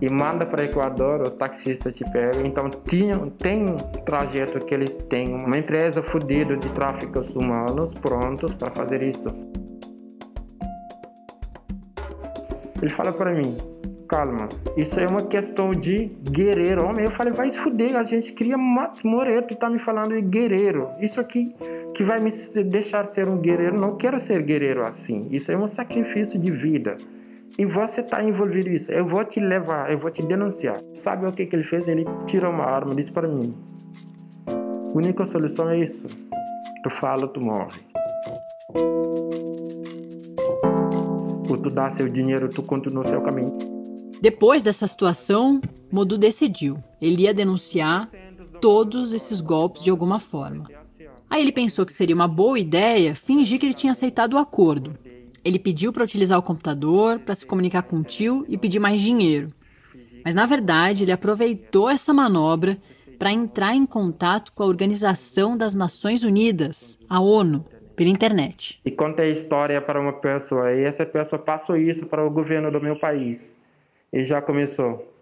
[0.00, 2.42] e manda para Equador, os taxistas te pegam.
[2.44, 8.54] Então tinha, tem um trajeto que eles têm, uma empresa fodida de tráfico humanos prontos
[8.54, 9.28] para fazer isso.
[12.80, 13.56] Ele fala para mim,
[14.08, 16.84] calma, isso é uma questão de guerreiro.
[16.84, 18.56] Homem, eu falei, vai se fuder, a gente cria
[19.04, 20.88] Moreira, tu tá me falando de guerreiro.
[21.00, 21.54] Isso aqui
[21.94, 22.30] que vai me
[22.64, 25.28] deixar ser um guerreiro, não quero ser guerreiro assim.
[25.30, 26.96] Isso é um sacrifício de vida.
[27.58, 28.90] E você tá envolvido nisso.
[28.90, 30.80] Eu vou te levar, eu vou te denunciar.
[30.94, 31.86] Sabe o que, que ele fez?
[31.86, 33.52] Ele tirou uma arma e disse para mim:
[34.48, 36.06] a única solução é isso.
[36.82, 37.80] Tu fala, tu morre
[41.50, 43.77] ou tu dá seu dinheiro, tu continua seu caminho.
[44.20, 46.82] Depois dessa situação, Modu decidiu.
[47.00, 48.10] Ele ia denunciar
[48.60, 50.68] todos esses golpes de alguma forma.
[51.30, 54.98] Aí ele pensou que seria uma boa ideia fingir que ele tinha aceitado o acordo.
[55.44, 59.00] Ele pediu para utilizar o computador para se comunicar com o tio e pedir mais
[59.00, 59.48] dinheiro.
[60.24, 62.78] Mas na verdade, ele aproveitou essa manobra
[63.18, 67.64] para entrar em contato com a Organização das Nações Unidas, a ONU,
[67.96, 68.80] pela internet.
[68.84, 72.70] E contei a história para uma pessoa e essa pessoa passou isso para o governo
[72.70, 73.52] do meu país.
[74.12, 75.12] E já começou.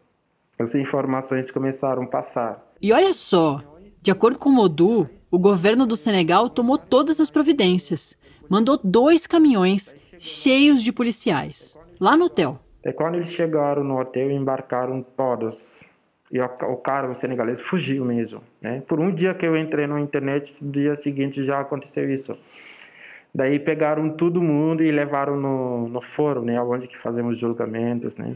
[0.59, 2.64] As informações começaram a passar.
[2.81, 3.62] E olha só,
[4.01, 8.16] de acordo com o Modu, o governo do Senegal tomou todas as providências.
[8.49, 12.59] Mandou dois caminhões cheios de policiais lá no hotel.
[12.85, 15.83] E quando eles chegaram no hotel, embarcaram todos.
[16.31, 18.40] E o cara, o senegalês, fugiu mesmo.
[18.62, 18.83] Né?
[18.87, 22.37] Por um dia que eu entrei na internet, no dia seguinte já aconteceu isso.
[23.35, 28.35] Daí pegaram todo mundo e levaram no, no fórum, né, onde que fazemos julgamentos, né.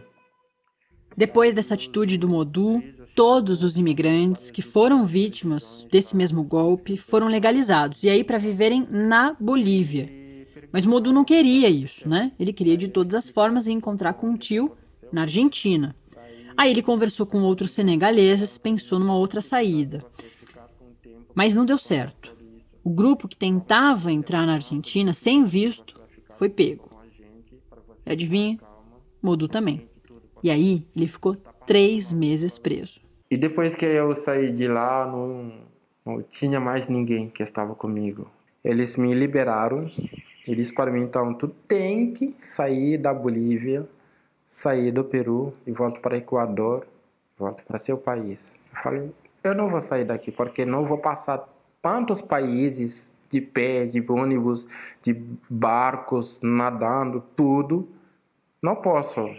[1.16, 2.82] Depois dessa atitude do Modu,
[3.14, 8.86] todos os imigrantes que foram vítimas desse mesmo golpe foram legalizados e aí para viverem
[8.90, 10.08] na Bolívia.
[10.72, 12.32] Mas Modu não queria isso, né?
[12.38, 14.72] Ele queria de todas as formas encontrar com um tio
[15.12, 15.94] na Argentina.
[16.56, 20.04] Aí ele conversou com outros senegaleses, pensou numa outra saída.
[21.34, 22.34] Mas não deu certo.
[22.84, 25.94] O grupo que tentava entrar na Argentina sem visto
[26.36, 26.88] foi pego.
[28.06, 28.58] Adivinha?
[29.22, 29.89] Modu também.
[30.42, 33.00] E aí ele ficou três meses preso.
[33.30, 35.52] E depois que eu saí de lá, não,
[36.04, 38.28] não tinha mais ninguém que estava comigo.
[38.64, 39.88] Eles me liberaram
[40.46, 43.88] e disse para mim, então, tu tem que sair da Bolívia,
[44.44, 46.86] sair do Peru e volta para Equador,
[47.38, 48.58] volta para seu país.
[48.74, 49.12] Eu falei,
[49.44, 51.48] eu não vou sair daqui porque não vou passar
[51.80, 54.68] tantos países de pé, de ônibus,
[55.00, 55.14] de
[55.48, 57.88] barcos, nadando, tudo.
[58.60, 59.30] Não posso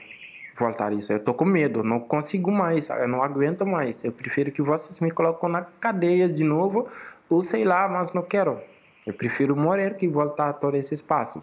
[0.62, 1.12] voltar isso.
[1.12, 4.04] Eu tô com medo, não consigo mais, eu não aguento mais.
[4.04, 6.88] Eu prefiro que vocês me colocam na cadeia de novo,
[7.30, 8.60] ou sei lá, mas não quero.
[9.06, 11.42] Eu prefiro morrer que voltar a todo esse espaço.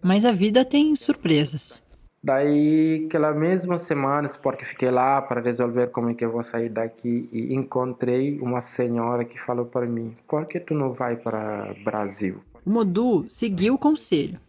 [0.00, 1.82] Mas a vida tem surpresas.
[2.22, 6.70] Daí, aquela mesma semana, porque fiquei lá para resolver como é que eu vou sair
[6.70, 11.74] daqui, e encontrei uma senhora que falou para mim: por que tu não vai para
[11.84, 12.40] Brasil?
[12.64, 14.40] Modu seguiu o conselho.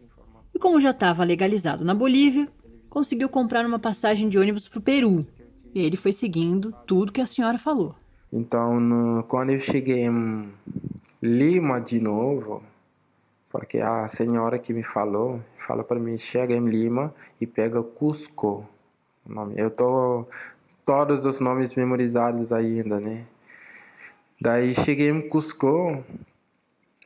[0.54, 2.48] E como já estava legalizado na Bolívia,
[2.96, 5.26] conseguiu comprar uma passagem de ônibus para o Peru.
[5.74, 7.94] E ele foi seguindo tudo que a senhora falou.
[8.32, 10.48] Então, no, quando eu cheguei em
[11.22, 12.62] Lima de novo,
[13.50, 18.66] porque a senhora que me falou, falou para mim, chega em Lima e pega Cusco.
[19.54, 20.24] Eu tô
[20.86, 23.26] todos os nomes memorizados ainda, né?
[24.40, 26.02] Daí cheguei em Cusco,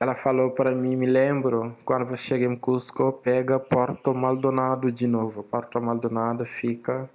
[0.01, 5.07] ela falou para mim, me lembro, quando você chega em Cusco, pega Porto Maldonado de
[5.07, 5.43] novo.
[5.43, 7.09] Porto Maldonado fica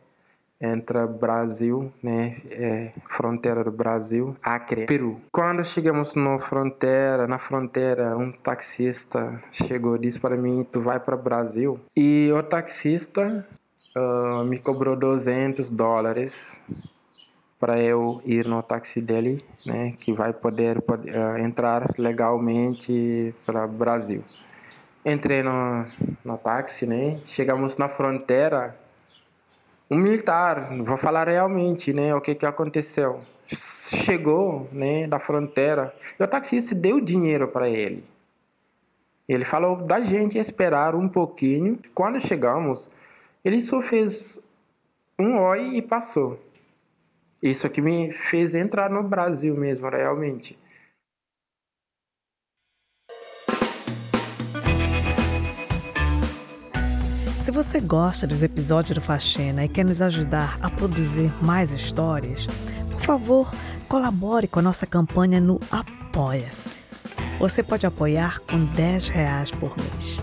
[0.61, 5.19] entre Brasil, né, é, fronteira do Brasil, Acre, Peru.
[5.31, 10.99] Quando chegamos na fronteira, na fronteira, um taxista chegou e disse para mim, tu vai
[10.99, 11.79] para Brasil?
[11.95, 13.45] E o taxista
[13.97, 16.61] uh, me cobrou 200 dólares
[17.59, 24.23] para eu ir no táxi dele, né, que vai poder, uh, entrar legalmente para Brasil.
[25.05, 25.85] Entrei no,
[26.23, 28.75] no táxi, né, chegamos na fronteira,
[29.89, 33.19] um militar, vou falar realmente, né, o que que aconteceu.
[33.47, 38.03] Chegou, né, da fronteira, e o taxista deu dinheiro para ele.
[39.27, 41.79] Ele falou da gente esperar um pouquinho.
[41.93, 42.91] Quando chegamos,
[43.43, 44.39] ele só fez
[45.17, 46.39] um oi e passou.
[47.45, 50.57] Isso que me fez entrar no Brasil mesmo, realmente.
[57.39, 62.47] Se você gosta dos episódios do Faxina e quer nos ajudar a produzir mais histórias,
[62.89, 63.53] por favor,
[63.87, 66.83] colabore com a nossa campanha no Apoia-se.
[67.37, 70.17] Você pode apoiar com 10 reais por mês.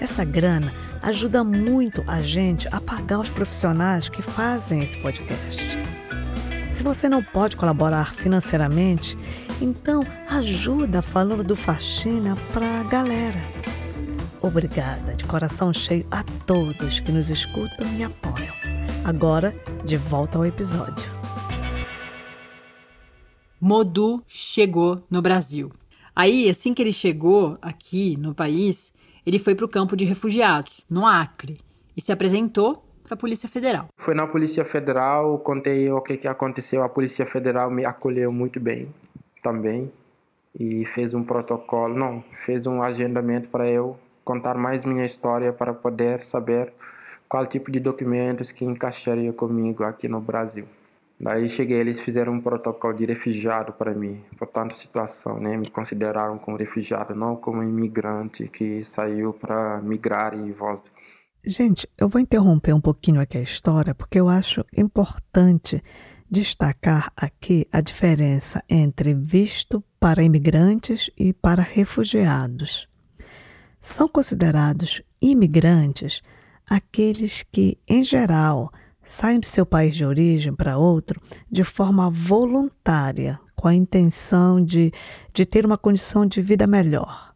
[0.00, 5.91] Essa grana ajuda muito a gente a pagar os profissionais que fazem esse podcast.
[6.72, 9.16] Se você não pode colaborar financeiramente,
[9.60, 13.40] então ajuda falando do Faxina para a galera.
[14.40, 18.54] Obrigada de coração cheio a todos que nos escutam e apoiam.
[19.04, 19.54] Agora,
[19.84, 21.04] de volta ao episódio.
[23.60, 25.70] Modu chegou no Brasil.
[26.16, 28.92] Aí, assim que ele chegou aqui no país,
[29.26, 31.60] ele foi para o campo de refugiados, no Acre,
[31.94, 33.88] e se apresentou para a Polícia Federal.
[33.96, 36.82] Foi na Polícia Federal, contei o que, que aconteceu.
[36.82, 38.88] A Polícia Federal me acolheu muito bem
[39.42, 39.92] também
[40.58, 45.74] e fez um protocolo, não, fez um agendamento para eu contar mais minha história para
[45.74, 46.72] poder saber
[47.28, 50.66] qual tipo de documentos que encaixaria comigo aqui no Brasil.
[51.18, 55.56] Daí cheguei, eles fizeram um protocolo de refugiado para mim, por tanta situação, né?
[55.56, 60.90] Me consideraram como refugiado, não como imigrante que saiu para migrar e volta.
[61.44, 65.82] Gente, eu vou interromper um pouquinho aqui a história porque eu acho importante
[66.30, 72.88] destacar aqui a diferença entre visto para imigrantes e para refugiados.
[73.80, 76.22] São considerados imigrantes
[76.64, 78.72] aqueles que, em geral,
[79.02, 81.20] saem de seu país de origem para outro
[81.50, 84.92] de forma voluntária, com a intenção de,
[85.34, 87.34] de ter uma condição de vida melhor.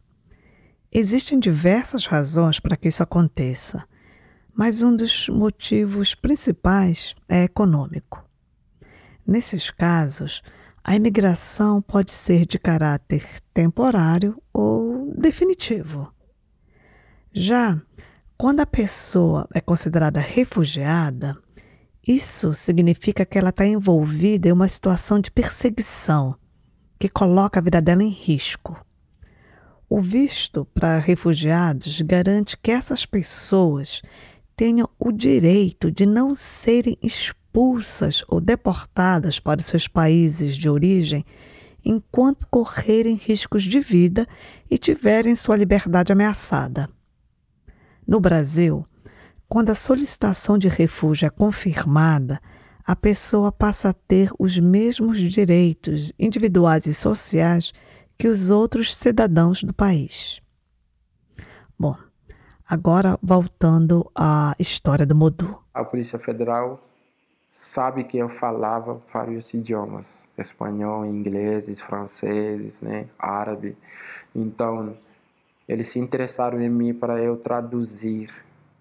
[0.89, 3.83] Existem diversas razões para que isso aconteça,
[4.57, 8.25] mas um dos motivos principais é econômico.
[9.25, 10.41] Nesses casos,
[10.83, 16.11] a imigração pode ser de caráter temporário ou definitivo.
[17.31, 17.79] Já
[18.35, 21.37] quando a pessoa é considerada refugiada,
[22.07, 26.35] isso significa que ela está envolvida em uma situação de perseguição
[26.97, 28.75] que coloca a vida dela em risco.
[29.87, 34.01] O visto para refugiados garante que essas pessoas
[34.57, 41.23] tenham o direito de não serem expulsas ou deportadas para seus países de origem
[41.85, 44.25] enquanto correrem riscos de vida
[44.69, 46.89] e tiverem sua liberdade ameaçada.
[48.05, 48.83] No Brasil,
[49.47, 52.41] quando a solicitação de refúgio é confirmada,
[52.83, 57.71] a pessoa passa a ter os mesmos direitos individuais e sociais
[58.17, 60.41] que os outros cidadãos do país.
[62.69, 65.57] Agora voltando à história do Modu.
[65.73, 66.83] A Polícia Federal
[67.49, 73.77] sabe que eu falava vários idiomas, espanhol, inglês, francês, né, árabe.
[74.35, 74.97] Então,
[75.65, 78.29] eles se interessaram em mim para eu traduzir.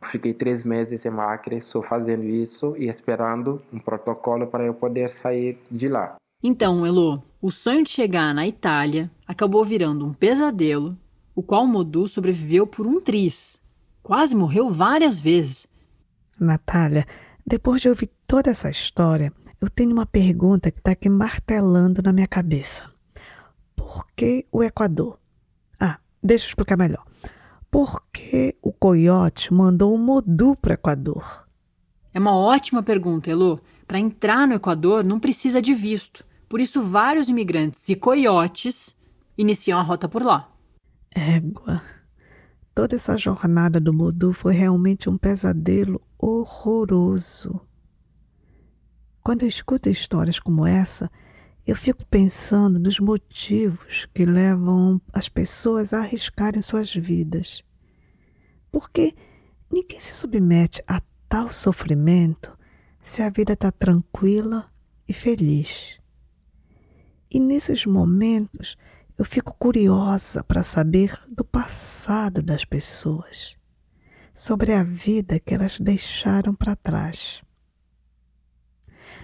[0.03, 5.09] Fiquei três meses em Acre só fazendo isso e esperando um protocolo para eu poder
[5.09, 6.17] sair de lá.
[6.43, 10.97] Então, Elo, o sonho de chegar na Itália acabou virando um pesadelo,
[11.37, 13.65] o qual Modu sobreviveu por um triz.
[14.07, 15.67] Quase morreu várias vezes.
[16.39, 17.05] Natália,
[17.45, 22.13] depois de ouvir toda essa história, eu tenho uma pergunta que está aqui martelando na
[22.13, 22.89] minha cabeça.
[23.75, 25.19] Por que o Equador?
[25.81, 27.05] Ah, deixa eu explicar melhor.
[27.69, 31.49] Por que o coiote mandou o Modu para o Equador?
[32.15, 33.61] É uma ótima pergunta, Elo.
[33.89, 36.25] Para entrar no Equador não precisa de visto.
[36.49, 38.95] Por isso, vários imigrantes e coiotes
[39.37, 40.49] iniciam a rota por lá.
[41.13, 41.96] Égua.
[42.77, 47.59] Toda essa jornada do Modu foi realmente um pesadelo horroroso.
[49.25, 51.11] Quando eu escuto histórias como essa,
[51.67, 57.65] eu fico pensando nos motivos que levam as pessoas a arriscarem suas vidas.
[58.71, 59.15] Porque
[59.73, 61.01] ninguém se submete a
[61.31, 62.55] tal sofrimento
[63.01, 64.71] se a vida está tranquila
[65.09, 65.99] e feliz.
[67.31, 68.77] E nesses momentos
[69.19, 73.57] eu fico curiosa para saber do passado das pessoas,
[74.35, 77.43] sobre a vida que elas deixaram para trás.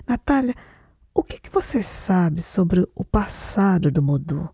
[0.06, 0.54] Natália,
[1.14, 4.48] o que, que você sabe sobre o passado do Modu?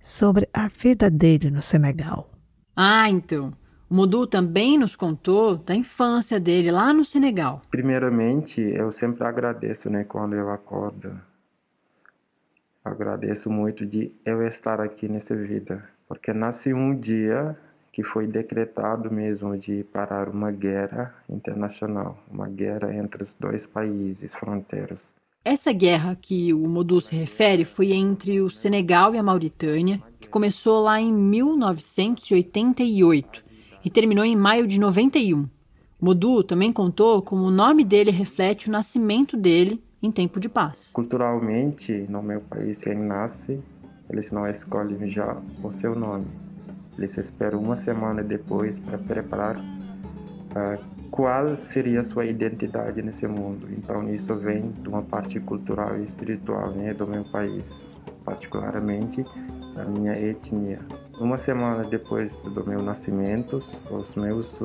[0.00, 2.30] Sobre a vida dele no Senegal?
[2.76, 3.52] Ah, então.
[3.88, 7.62] O Modu também nos contou da infância dele lá no Senegal.
[7.70, 11.16] Primeiramente, eu sempre agradeço, né, quando eu acordo.
[12.84, 17.56] Agradeço muito de eu estar aqui nessa vida, porque nasci um dia
[17.90, 24.34] que foi decretado mesmo de parar uma guerra internacional, uma guerra entre os dois países
[24.34, 25.14] fronteiros.
[25.42, 30.28] Essa guerra que o Modu se refere foi entre o Senegal e a Mauritânia, que
[30.28, 33.42] começou lá em 1988
[33.82, 35.48] e terminou em maio de 91.
[35.98, 40.92] Modu também contou como o nome dele reflete o nascimento dele em tempo de paz.
[40.92, 43.58] Culturalmente, no meu país, quem nasce,
[44.10, 46.26] eles não escolhem já o seu nome.
[46.98, 53.66] Eles esperam uma semana depois para preparar uh, qual seria a sua identidade nesse mundo.
[53.72, 57.88] Então, isso vem de uma parte cultural e espiritual né, do meu país,
[58.26, 59.24] particularmente
[59.74, 60.80] da minha etnia.
[61.18, 64.60] Uma semana depois do meu nascimento, os meus,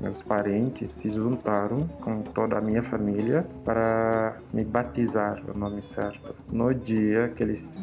[0.00, 6.34] meus parentes se juntaram com toda a minha família para me batizar, o nome certo.
[6.50, 7.78] No dia que eles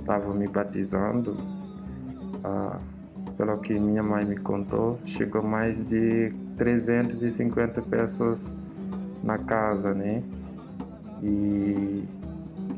[0.00, 1.36] estavam me batizando,
[2.42, 2.80] ah,
[3.36, 8.52] pelo que minha mãe me contou, chegou mais de 350 pessoas
[9.22, 10.24] na casa, né?
[11.22, 12.04] E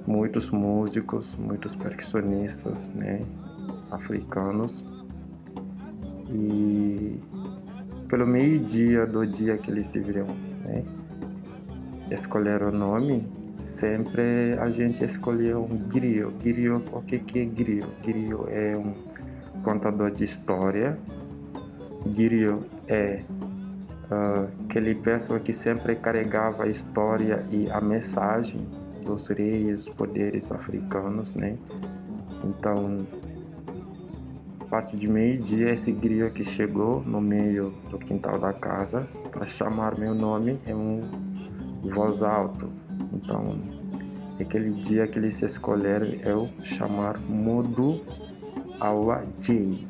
[0.07, 3.23] muitos músicos, muitos percussionistas, né?
[3.91, 4.85] Africanos.
[6.29, 7.21] E
[8.09, 10.27] pelo meio-dia do dia que eles deveriam
[10.65, 10.85] né,
[12.11, 13.27] escolher o nome,
[13.59, 16.35] sempre a gente escolheu um griot.
[16.43, 17.89] Griot, o que, que é griot?
[18.03, 18.95] Griot é um
[19.63, 20.99] contador de história.
[22.07, 23.23] Griot é
[24.11, 28.67] uh, aquele pessoa que sempre carregava a história e a mensagem
[29.05, 31.57] dos reis, poderes africanos, né?
[32.45, 33.07] Então,
[34.69, 39.99] parte de meio-dia, esse griot que chegou no meio do quintal da casa para chamar
[39.99, 41.03] meu nome em um
[41.95, 42.69] voz alto.
[43.13, 43.59] Então,
[44.41, 48.03] aquele dia que eles escolheram eu chamar Mudu
[48.81, 49.87] Awajay.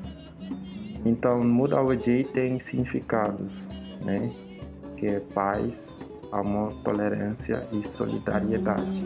[1.04, 3.68] Então, Mudu Awajay tem significados,
[4.04, 4.32] né?
[4.96, 5.96] Que é paz,
[6.32, 9.04] amor, tolerância e solidariedade.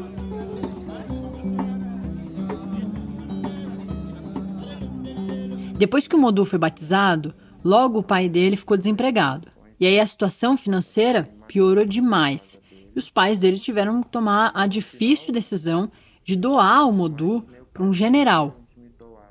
[5.80, 7.32] Depois que o Modu foi batizado,
[7.64, 9.48] logo o pai dele ficou desempregado.
[9.80, 12.60] E aí a situação financeira piorou demais.
[12.94, 15.90] E os pais dele tiveram que tomar a difícil decisão
[16.22, 18.56] de doar o Modu para um general.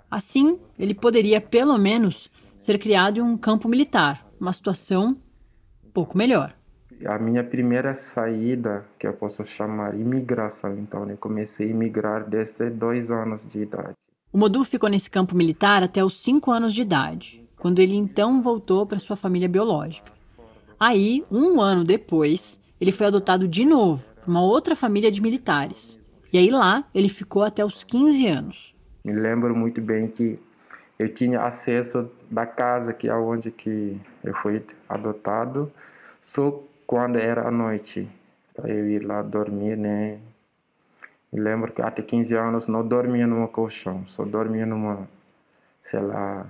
[0.09, 5.15] Assim, ele poderia, pelo menos, ser criado em um campo militar, uma situação
[5.93, 6.55] pouco melhor.
[7.05, 12.71] A minha primeira saída, que eu posso chamar imigração, então eu comecei a imigrar desde
[12.71, 13.93] dois anos de idade.
[14.31, 18.43] O Modu ficou nesse campo militar até os cinco anos de idade, quando ele então
[18.43, 20.11] voltou para sua família biológica.
[20.79, 25.99] Aí, um ano depois, ele foi adotado de novo por uma outra família de militares.
[26.31, 28.75] E aí lá ele ficou até os 15 anos.
[29.03, 30.39] Me lembro muito bem que
[30.99, 35.71] eu tinha acesso da casa que é onde que eu fui adotado
[36.21, 38.07] só quando era à noite
[38.53, 40.19] para eu ir lá dormir né
[41.31, 45.07] me lembro que até 15 anos não dormia numa colchão só dormia numa
[45.83, 46.45] sei lá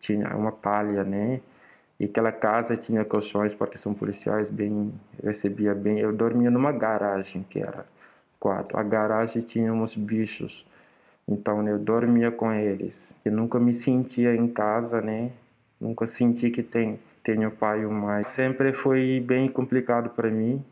[0.00, 1.40] tinha uma palha né
[1.98, 4.92] e aquela casa tinha colchões porque são policiais bem
[5.22, 7.86] recebia bem eu dormia numa garagem que era
[8.40, 10.66] quarto a garagem tinha uns bichos
[11.28, 13.14] então eu dormia com eles.
[13.24, 15.30] Eu nunca me sentia em casa, né?
[15.80, 18.22] Nunca senti que tem, tenho pai ou mãe.
[18.22, 20.64] Sempre foi bem complicado para mim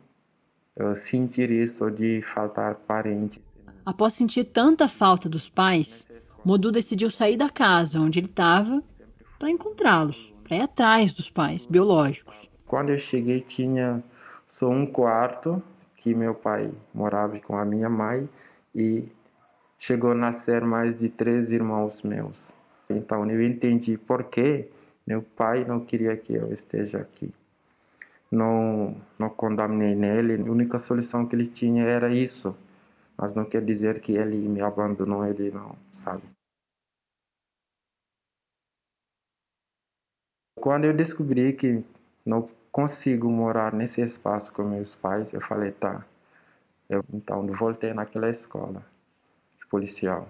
[0.95, 3.39] sentir isso de faltar parentes.
[3.85, 6.07] Após sentir tanta falta dos pais,
[6.45, 8.83] Modu decidiu sair da casa onde ele estava
[9.37, 12.49] para encontrá-los, para ir atrás dos pais biológicos.
[12.67, 14.03] Quando eu cheguei tinha
[14.47, 15.61] só um quarto
[15.97, 18.27] que meu pai morava com a minha mãe
[18.73, 19.07] e
[19.77, 22.53] chegou a nascer mais de três irmãos meus.
[22.89, 24.67] Então eu entendi por que
[25.05, 27.33] meu pai não queria que eu esteja aqui.
[28.31, 32.57] Não, não condenei nele, a única solução que ele tinha era isso.
[33.17, 36.23] Mas não quer dizer que ele me abandonou, ele não, sabe?
[40.55, 41.83] Quando eu descobri que
[42.25, 46.05] não consigo morar nesse espaço com meus pais, eu falei, tá.
[46.89, 48.85] Eu, então, voltei naquela escola
[49.69, 50.27] policial.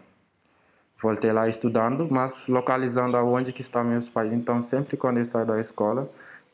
[1.02, 4.32] Voltei lá estudando, mas localizando aonde que estão meus pais.
[4.32, 6.10] Então, sempre quando eu saio da escola,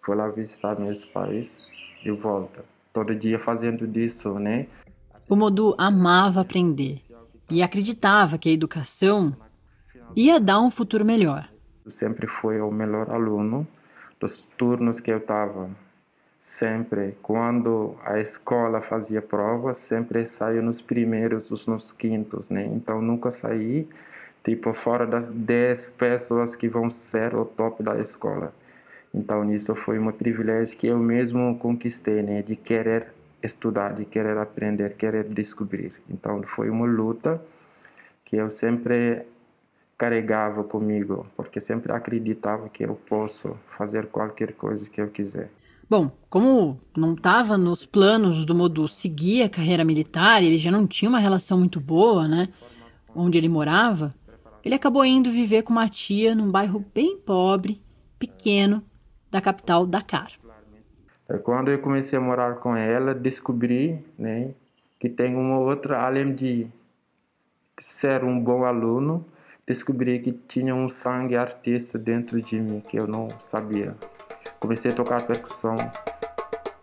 [0.08, 1.70] vou lá visitar meus pais
[2.04, 2.62] e volto.
[2.94, 4.68] Todo dia fazendo disso, né?
[5.30, 7.02] O Modu amava aprender
[7.52, 9.36] e acreditava que a educação
[10.16, 11.50] ia dar um futuro melhor.
[11.84, 13.68] Eu sempre fui o melhor aluno
[14.18, 15.70] dos turnos que eu estava
[16.40, 23.02] sempre quando a escola fazia provas sempre saio nos primeiros os nos quintos né então
[23.02, 23.88] nunca saí
[24.44, 28.54] tipo fora das 10 pessoas que vão ser o top da escola
[29.18, 33.08] então isso foi um privilégio que eu mesmo conquistei né de querer
[33.44, 37.42] estudar de querer aprender querer descobrir então foi uma luta
[38.24, 39.26] que eu sempre
[39.98, 45.50] carregava comigo porque sempre acreditava que eu posso fazer qualquer coisa que eu quiser
[45.90, 50.86] Bom, como não estava nos planos do Modu seguir a carreira militar, ele já não
[50.86, 52.50] tinha uma relação muito boa, né?
[53.16, 54.14] Onde ele morava,
[54.66, 57.82] ele acabou indo viver com uma tia num bairro bem pobre,
[58.20, 58.84] pequeno,
[59.32, 60.32] da capital Dakar.
[61.30, 64.52] É, quando eu comecei a morar com ela, descobri, né,
[65.00, 66.68] que tem uma outra, além de
[67.78, 69.26] ser um bom aluno,
[69.66, 73.96] descobri que tinha um sangue artista dentro de mim que eu não sabia.
[74.60, 75.76] Comecei a tocar percussão.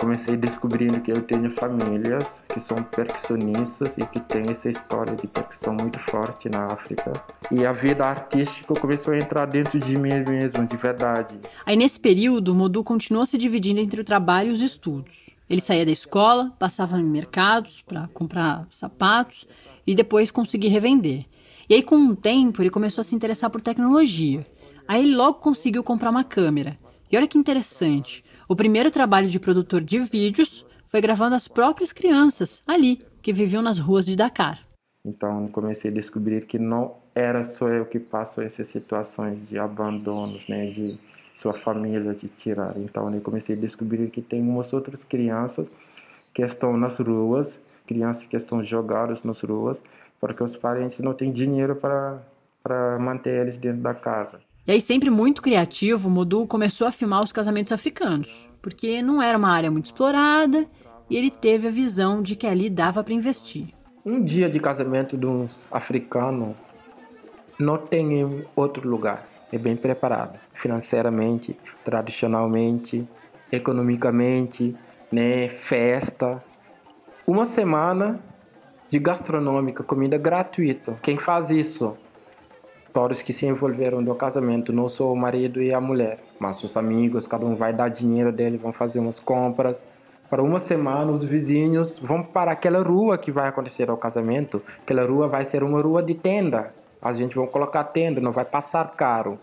[0.05, 5.27] Comecei descobrindo que eu tenho famílias que são percussionistas e que têm essa história de
[5.27, 7.11] percussão muito forte na África.
[7.51, 11.41] E a vida artística começou a entrar dentro de mim mesmo, de verdade.
[11.65, 15.31] Aí nesse período, Modu continuou se dividindo entre o trabalho e os estudos.
[15.49, 19.49] Ele saía da escola, passava em mercados para comprar sapatos
[19.87, 21.25] e depois conseguir revender.
[21.67, 24.45] E aí, com o tempo, ele começou a se interessar por tecnologia.
[24.87, 26.79] Aí ele logo conseguiu comprar uma câmera.
[27.11, 31.92] E olha que interessante, o primeiro trabalho de produtor de vídeos foi gravando as próprias
[31.92, 34.62] crianças ali, que viviam nas ruas de Dakar.
[35.05, 40.49] Então comecei a descobrir que não era só eu que passo essas situações de abandonos,
[40.49, 40.99] né, de
[41.34, 42.74] sua família te tirar.
[42.76, 45.66] Então eu comecei a descobrir que tem umas outras crianças
[46.32, 49.78] que estão nas ruas, crianças que estão jogadas nas ruas,
[50.20, 52.20] porque os parentes não têm dinheiro para
[52.64, 54.40] para manter eles dentro da casa.
[54.67, 59.37] E aí, sempre muito criativo, Modu começou a filmar os casamentos africanos, porque não era
[59.37, 60.67] uma área muito explorada
[61.11, 63.75] e ele teve a visão de que ali dava para investir.
[64.07, 66.57] Um dia de casamento de um africano
[67.59, 69.29] não tem em outro lugar.
[69.53, 71.55] É bem preparado, financeiramente,
[71.85, 73.07] tradicionalmente,
[73.53, 74.75] economicamente,
[75.12, 76.43] né, festa.
[77.27, 78.19] Uma semana
[78.89, 80.99] de gastronômica, comida gratuita.
[81.03, 81.99] Quem faz isso
[82.95, 86.76] todos que se envolveram no casamento, não só o marido e a mulher, mas os
[86.76, 89.84] amigos, cada um vai dar dinheiro dele, vão fazer umas compras.
[90.30, 94.62] Para uma semana, os vizinhos vão para aquela rua que vai acontecer o casamento.
[94.80, 96.72] Aquela rua vai ser uma rua de tenda.
[97.03, 99.38] a gente vai colocar tenda, não vai passar caro.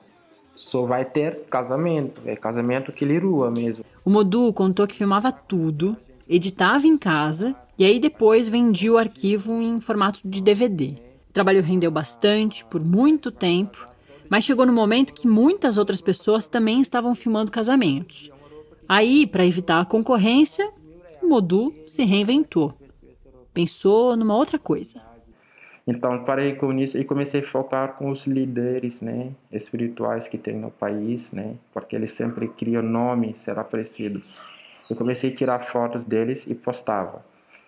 [0.55, 3.83] Só vai ter casamento, é casamento que rua mesmo.
[4.03, 5.95] O Modu contou que filmava tudo,
[6.27, 11.11] editava em casa e aí depois vendia o arquivo em formato de DVD.
[11.32, 13.88] O trabalho rendeu bastante, por muito tempo,
[14.29, 18.29] mas chegou no momento que muitas outras pessoas também estavam filmando casamentos.
[18.86, 20.69] Aí, para evitar a concorrência,
[21.23, 22.73] o Modu se reinventou.
[23.53, 25.01] Pensou numa outra coisa.
[25.88, 30.57] Então parei com isso e comecei a focar com os líderes, né, espirituais que tem
[30.57, 34.21] no país, né, porque eles sempre criam nome, será parecido.
[34.89, 37.23] Eu comecei a tirar fotos deles e postava.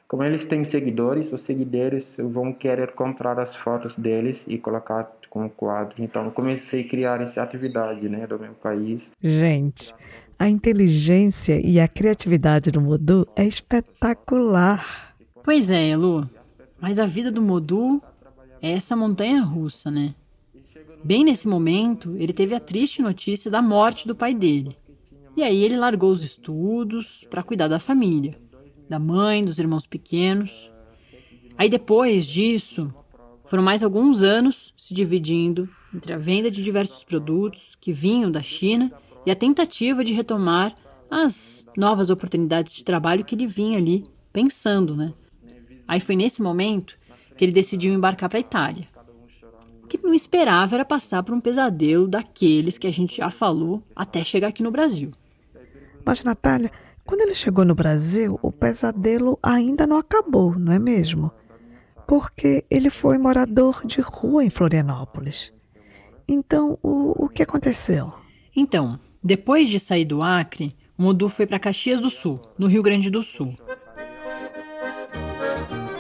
[0.08, 5.50] Como eles têm seguidores, os seguidores vão querer comprar as fotos deles e colocar como
[5.50, 5.96] quadro.
[5.98, 9.10] Então eu comecei a criar essa atividade, né, do meu país.
[9.20, 9.94] Gente,
[10.38, 15.16] a inteligência e a criatividade do Modu é espetacular.
[15.44, 16.30] Pois é, Elu.
[16.80, 18.02] Mas a vida do Modu
[18.62, 20.14] é essa montanha russa, né?
[21.04, 24.78] Bem nesse momento, ele teve a triste notícia da morte do pai dele.
[25.36, 28.38] E aí ele largou os estudos para cuidar da família,
[28.90, 30.72] da mãe, dos irmãos pequenos.
[31.58, 32.94] Aí depois disso,
[33.46, 38.42] foram mais alguns anos se dividindo entre a venda de diversos produtos que vinham da
[38.42, 38.92] China
[39.26, 40.76] e a tentativa de retomar
[41.10, 45.14] as novas oportunidades de trabalho que ele vinha ali pensando, né?
[45.88, 46.98] Aí foi nesse momento
[47.38, 48.88] que ele decidiu embarcar para a Itália.
[49.84, 53.84] O que não esperava era passar por um pesadelo daqueles que a gente já falou
[53.96, 55.12] até chegar aqui no Brasil.
[56.06, 56.72] Mas, Natália,
[57.06, 61.32] quando ele chegou no Brasil, o pesadelo ainda não acabou, não é mesmo?
[62.08, 65.54] Porque ele foi morador de rua em Florianópolis.
[66.28, 68.14] Então, o, o que aconteceu?
[68.56, 73.10] Então, depois de sair do Acre, Modu foi para Caxias do Sul, no Rio Grande
[73.10, 73.56] do Sul.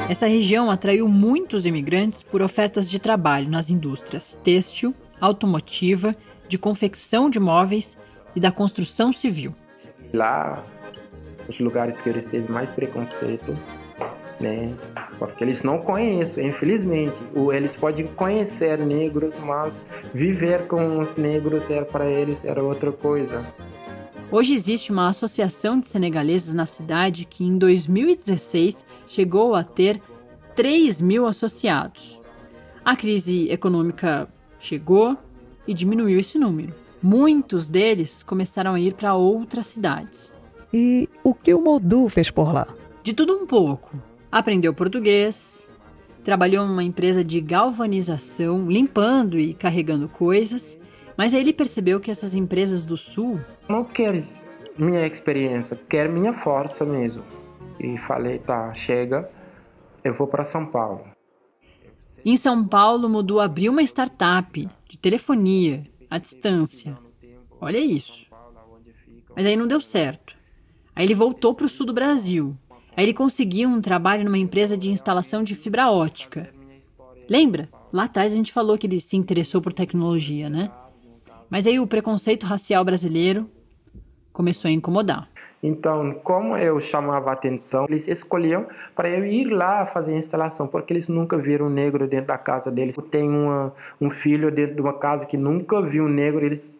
[0.09, 6.15] Essa região atraiu muitos imigrantes por ofertas de trabalho nas indústrias têxtil, automotiva,
[6.47, 7.97] de confecção de móveis
[8.35, 9.55] e da construção civil.
[10.13, 10.63] Lá,
[11.47, 13.57] os lugares que eu recebo mais preconceito,
[14.39, 14.73] né?
[15.19, 17.21] Porque eles não conhecem, infelizmente.
[17.53, 23.45] Eles podem conhecer negros, mas viver com os negros era para eles era outra coisa.
[24.31, 30.01] Hoje existe uma associação de senegaleses na cidade que, em 2016, chegou a ter
[30.55, 32.19] 3 mil associados.
[32.83, 34.27] A crise econômica
[34.59, 35.15] chegou
[35.67, 36.73] e diminuiu esse número.
[37.01, 40.33] Muitos deles começaram a ir para outras cidades.
[40.73, 42.67] E o que o Modu fez por lá?
[43.03, 43.95] De tudo um pouco.
[44.31, 45.67] Aprendeu português,
[46.23, 50.77] trabalhou numa empresa de galvanização, limpando e carregando coisas
[51.17, 53.39] mas aí ele percebeu que essas empresas do sul.
[53.69, 54.21] Não quer
[54.77, 57.23] minha experiência, quer minha força mesmo.
[57.79, 59.29] E falei, tá, chega,
[60.03, 61.05] eu vou para São Paulo.
[62.25, 66.97] Em São Paulo, Mudu abriu uma startup de telefonia à distância.
[67.59, 68.31] Olha isso.
[69.35, 70.22] Mas aí não deu certo.
[70.95, 72.55] Aí ele voltou para o sul do Brasil.
[72.95, 76.49] Aí ele conseguiu um trabalho numa empresa de instalação de fibra ótica.
[77.27, 77.69] Lembra?
[77.91, 80.71] Lá atrás a gente falou que ele se interessou por tecnologia, né?
[81.49, 83.49] Mas aí o preconceito racial brasileiro
[84.31, 85.29] começou a incomodar.
[85.61, 90.91] Então, como eu chamava atenção, eles escolhiam para eu ir lá fazer a instalação, porque
[90.91, 92.97] eles nunca viram um negro dentro da casa deles.
[93.09, 96.73] Tem uma, um filho dentro de uma casa que nunca viu um negro, eles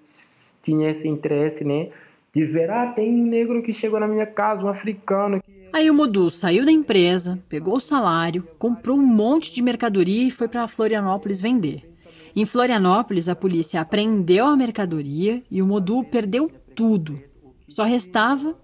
[0.62, 1.90] tinham esse interesse, né?
[2.34, 5.40] De ver, ah, tem um negro que chegou na minha casa, um africano.
[5.72, 10.32] Aí o Modu saiu da empresa, pegou o salário, comprou um monte de mercadoria e
[10.32, 11.88] foi para Florianópolis vender.
[12.36, 17.22] Em Florianópolis, a polícia apreendeu a mercadoria e o Modu perdeu tudo.
[17.70, 18.56] Só restava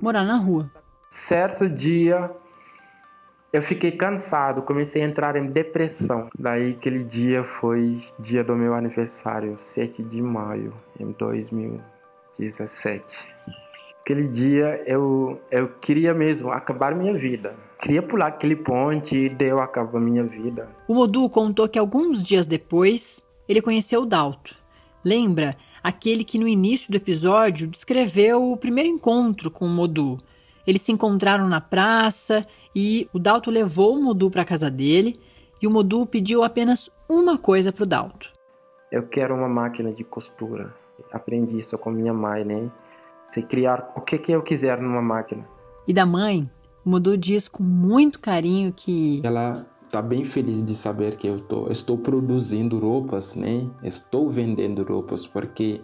[0.00, 0.70] morar na rua.
[1.10, 2.30] Certo dia,
[3.52, 6.30] eu fiquei cansado, comecei a entrar em depressão.
[6.38, 11.12] Daí, aquele dia foi dia do meu aniversário, 7 de maio, em
[12.38, 13.28] 2017.
[14.00, 17.54] Aquele dia eu, eu queria mesmo acabar minha vida.
[17.80, 20.68] Queria pular aquele ponte e deu acabou a minha vida.
[20.86, 24.56] O Modu contou que alguns dias depois ele conheceu o Dalto.
[25.04, 30.18] Lembra aquele que no início do episódio descreveu o primeiro encontro com o Modu.
[30.66, 35.20] Eles se encontraram na praça e o Dalto levou o Modu para casa dele
[35.60, 38.32] e o Modu pediu apenas uma coisa para o Dalto.
[38.90, 40.74] Eu quero uma máquina de costura.
[41.12, 42.70] Aprendi isso com minha mãe, né?
[43.28, 45.46] se criar o que, que eu quiser numa máquina.
[45.86, 46.50] E da mãe,
[46.82, 49.20] mudou diz com muito carinho que.
[49.22, 53.68] Ela está bem feliz de saber que eu tô, estou produzindo roupas, né?
[53.82, 55.82] Estou vendendo roupas, porque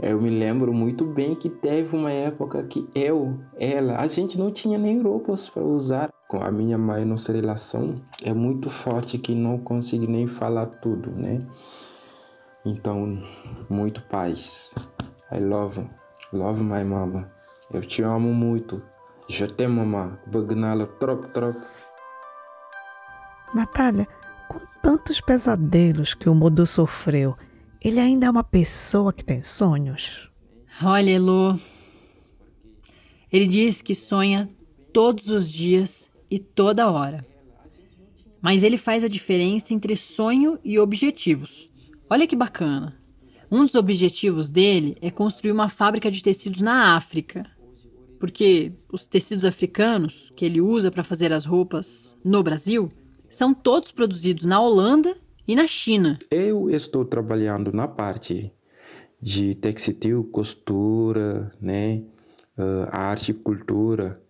[0.00, 4.50] Eu me lembro muito bem que teve uma época que eu, ela, a gente não
[4.50, 6.10] tinha nem roupas para usar.
[6.26, 11.10] Com a minha mãe, nossa relação é muito forte que não consigo nem falar tudo,
[11.10, 11.46] né?
[12.64, 13.20] Então,
[13.68, 14.74] muito paz.
[15.32, 15.84] I love,
[16.32, 17.30] love my mama.
[17.72, 18.82] Eu te amo muito.
[19.28, 20.16] Je t'aime, mamãe.
[20.26, 21.58] Bagnala, trop, trop.
[23.54, 24.06] Natália,
[24.48, 27.36] com tantos pesadelos que o Modu sofreu,
[27.80, 30.30] ele ainda é uma pessoa que tem sonhos?
[30.84, 31.58] Olha, Elo.
[33.32, 34.48] Ele diz que sonha
[34.92, 37.26] todos os dias e toda hora.
[38.40, 41.71] Mas ele faz a diferença entre sonho e objetivos.
[42.12, 42.94] Olha que bacana.
[43.50, 47.46] Um dos objetivos dele é construir uma fábrica de tecidos na África.
[48.20, 52.90] Porque os tecidos africanos que ele usa para fazer as roupas no Brasil
[53.30, 55.16] são todos produzidos na Holanda
[55.48, 56.18] e na China.
[56.30, 58.52] Eu estou trabalhando na parte
[59.18, 62.02] de textil, costura, né,
[62.58, 64.21] uh, arte e cultura.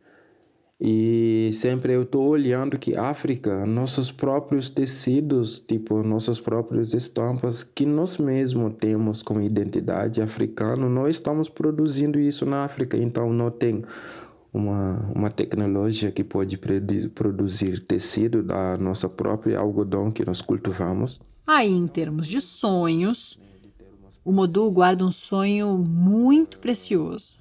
[0.85, 7.87] E sempre eu estou olhando que África, nossos próprios tecidos, tipo nossas próprias estampas, que
[7.87, 12.97] nós mesmos temos como identidade africana, nós estamos produzindo isso na África.
[12.97, 13.85] Então não tem
[14.53, 16.59] uma, uma tecnologia que pode
[17.15, 21.21] produzir tecido da nossa própria algodão que nós cultivamos.
[21.47, 23.39] Aí, em termos de sonhos,
[24.25, 27.35] o Modu guarda um sonho muito precioso.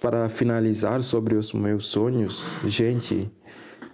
[0.00, 3.30] Para finalizar sobre os meus sonhos, gente,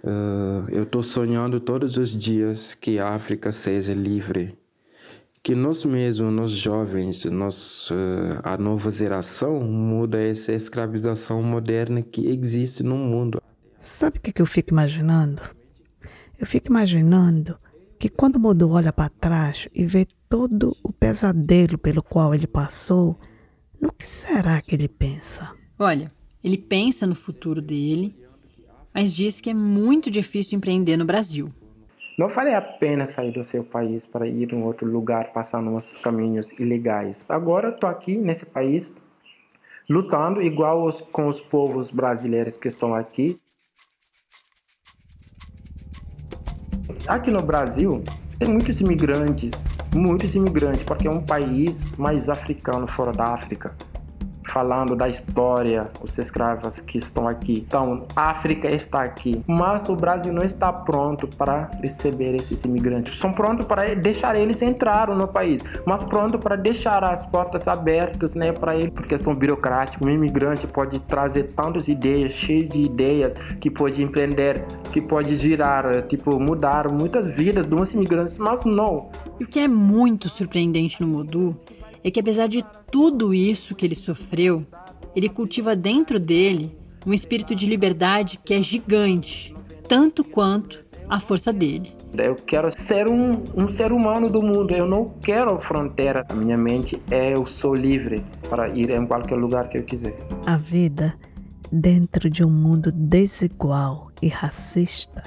[0.03, 4.57] uh, eu estou sonhando todos os dias que a África seja livre
[5.43, 12.27] que nós mesmos, nós jovens, nós, uh, a nova geração muda essa escravização moderna que
[12.27, 13.41] existe no mundo.
[13.77, 15.41] Sabe o que, eu fico imaginando?
[16.39, 17.59] Eu fico imaginando
[17.99, 23.19] que quando Modu olha para trás e vê todo o pesadelo pelo qual ele passou,
[23.81, 25.51] no que será que ele pensa?
[25.77, 26.11] Olha,
[26.43, 28.15] ele pensa no futuro dele,
[28.93, 31.51] mas diz que é muito difícil empreender no Brasil.
[32.17, 35.97] Não vale a pena sair do seu país para ir em outro lugar, passar nos
[35.97, 37.25] caminhos ilegais.
[37.27, 38.93] Agora estou aqui nesse país
[39.89, 43.39] lutando igual os, com os povos brasileiros que estão aqui.
[47.07, 48.03] Aqui no Brasil
[48.37, 49.51] tem muitos imigrantes,
[49.95, 53.75] muitos imigrantes, porque é um país mais africano fora da África
[54.53, 57.65] falando da história, os escravos que estão aqui.
[57.67, 63.17] Então, a África está aqui, mas o Brasil não está pronto para receber esses imigrantes.
[63.19, 68.35] São prontos para deixar eles entrar no país, mas pronto para deixar as portas abertas,
[68.35, 70.05] né, para eles, por questão burocrática.
[70.05, 76.03] Um imigrante pode trazer tantas ideias, cheio de ideias, que pode empreender, que pode girar,
[76.03, 79.09] tipo, mudar muitas vidas dos imigrantes, mas não.
[79.39, 81.57] E o que é muito surpreendente no Modu
[82.03, 84.65] é que apesar de tudo isso que ele sofreu,
[85.15, 89.53] ele cultiva dentro dele um espírito de liberdade que é gigante,
[89.87, 91.93] tanto quanto a força dele.
[92.15, 96.25] Eu quero ser um, um ser humano do mundo, eu não quero fronteira.
[96.29, 100.15] A minha mente é eu sou livre para ir em qualquer lugar que eu quiser.
[100.45, 101.15] A vida
[101.71, 105.23] dentro de um mundo desigual e racista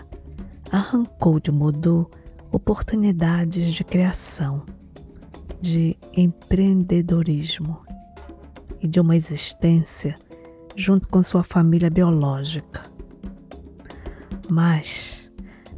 [0.71, 2.09] arrancou de Modu
[2.53, 4.65] oportunidades de criação
[5.61, 7.85] de empreendedorismo
[8.81, 10.15] e de uma existência
[10.77, 12.83] junto com sua família biológica.
[14.49, 15.31] Mas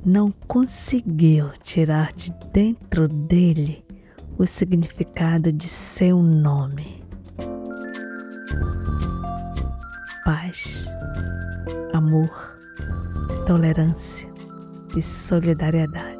[0.04, 3.84] não conseguiu tirar de dentro dele
[4.38, 7.02] o significado de seu nome.
[10.24, 10.86] Paz,
[11.92, 12.56] amor,
[13.46, 14.30] tolerância
[14.96, 16.18] e solidariedade.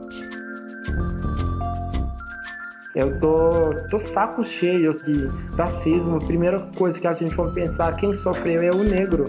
[2.98, 6.18] Eu tô, tô saco cheio de racismo.
[6.18, 9.26] Primeira coisa que a gente vai pensar, quem sofreu é o negro.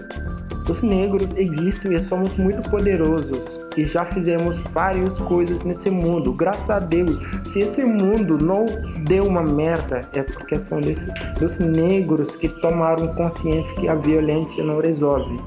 [0.68, 3.60] Os negros existem e somos muito poderosos.
[3.78, 6.34] E já fizemos várias coisas nesse mundo.
[6.34, 7.20] Graças a Deus.
[7.54, 8.66] Se esse mundo não
[9.04, 11.06] deu uma merda, é porque são desse,
[11.40, 15.40] dos negros que tomaram consciência que a violência não resolve.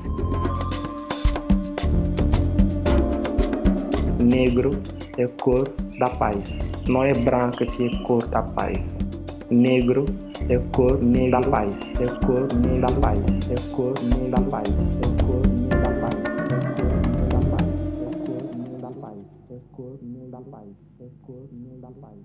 [4.21, 4.71] Negro
[5.19, 6.61] é cor da paz.
[6.89, 8.97] Não é branca que é cor da paz.
[9.51, 10.07] Negro
[10.49, 12.01] é cor Negro da paz.
[12.01, 12.47] É cor
[12.79, 13.19] da paz.
[13.51, 13.93] É cor
[14.31, 14.69] da paz.
[14.71, 16.17] É cor da paz.
[17.91, 19.19] É cor da paz.
[19.51, 19.99] É cor
[20.31, 20.69] da paz.
[21.01, 21.49] É cor
[21.81, 22.19] da paz.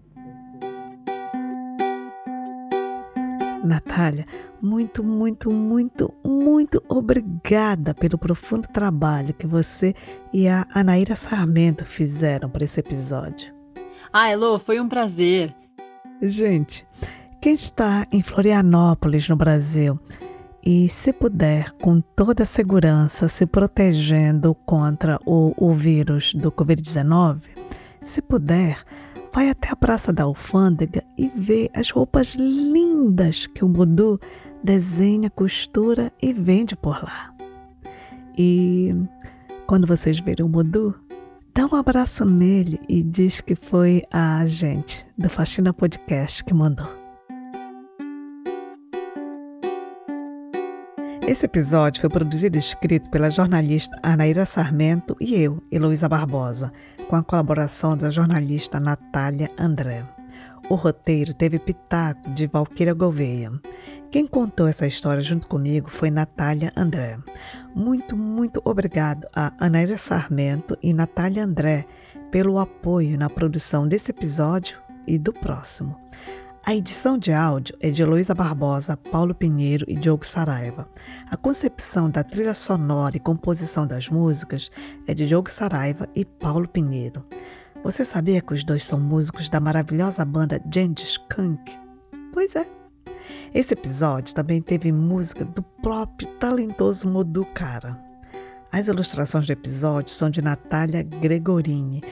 [3.64, 4.26] Natália,
[4.62, 9.94] muito, muito, muito, muito obrigada pelo profundo trabalho que você
[10.34, 13.54] e a Anaíra Sarmento fizeram para esse episódio.
[14.12, 15.54] Ah, Elo, foi um prazer.
[16.22, 16.86] Gente,
[17.40, 20.00] Quem está em Florianópolis, no Brasil,
[20.66, 27.44] e se puder, com toda segurança, se protegendo contra o, o vírus do Covid-19,
[28.02, 28.84] se puder,
[29.32, 34.20] vai até a Praça da Alfândega e vê as roupas lindas que o Mudu
[34.68, 37.34] desenha, costura e vende por lá.
[38.38, 38.94] E
[39.66, 40.94] quando vocês verem o Mudu,
[41.56, 46.86] dá um abraço nele e diz que foi a gente do Faxina Podcast que mandou.
[51.26, 56.74] Esse episódio foi produzido e escrito pela jornalista Anaíra Sarmento e eu, Heloísa Barbosa,
[57.08, 60.04] com a colaboração da jornalista Natália André.
[60.70, 63.54] O roteiro teve pitaco de Valquíria Gouveia.
[64.10, 67.20] Quem contou essa história junto comigo foi Natália André.
[67.76, 71.86] Muito, muito obrigado a Anaíra Sarmento e Natália André
[72.32, 76.00] pelo apoio na produção desse episódio e do próximo.
[76.66, 80.88] A edição de áudio é de Heloísa Barbosa, Paulo Pinheiro e Diogo Saraiva.
[81.30, 84.72] A concepção da trilha sonora e composição das músicas
[85.06, 87.26] é de Diogo Saraiva e Paulo Pinheiro.
[87.84, 91.78] Você sabia que os dois são músicos da maravilhosa banda Gengis Kunk?
[92.34, 92.77] Pois é.
[93.54, 97.98] Esse episódio também teve música do próprio talentoso Modu Cara.
[98.72, 102.04] As ilustrações do episódio são de Natália Gregorini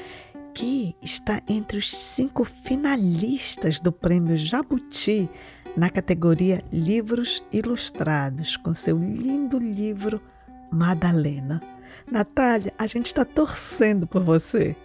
[0.56, 5.30] que está entre os cinco finalistas do Prêmio Jabuti
[5.76, 10.22] na categoria Livros Ilustrados, com seu lindo livro
[10.72, 11.62] Madalena.
[12.10, 14.78] Natália, a gente está torcendo por você.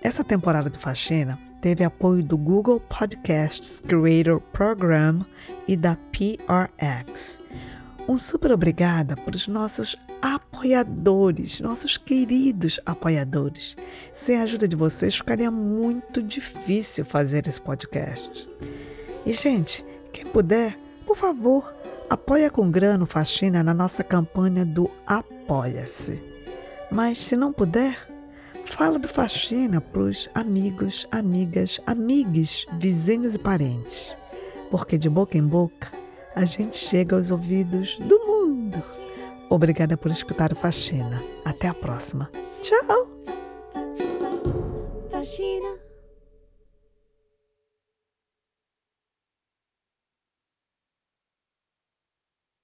[0.00, 5.24] Essa temporada do Faxina teve apoio do Google Podcasts Creator Program
[5.66, 7.40] e da PRX.
[8.06, 13.78] Um super obrigada para os nossos apoiadores, nossos queridos apoiadores.
[14.12, 18.46] Sem a ajuda de vocês, ficaria muito difícil fazer esse podcast.
[19.24, 21.74] E, gente, quem puder, por favor,
[22.10, 26.22] apoia com grano faxina na nossa campanha do Apoia-se.
[26.90, 27.96] Mas, se não puder,
[28.64, 34.16] fala do faxina para os amigos, amigas, amigues, vizinhos e parentes.
[34.70, 35.92] Porque de boca em boca,
[36.34, 38.82] a gente chega aos ouvidos do mundo.
[39.48, 41.22] Obrigada por escutar o Faxina.
[41.44, 42.30] Até a próxima.
[42.62, 43.08] Tchau!
[45.10, 45.83] Faxina.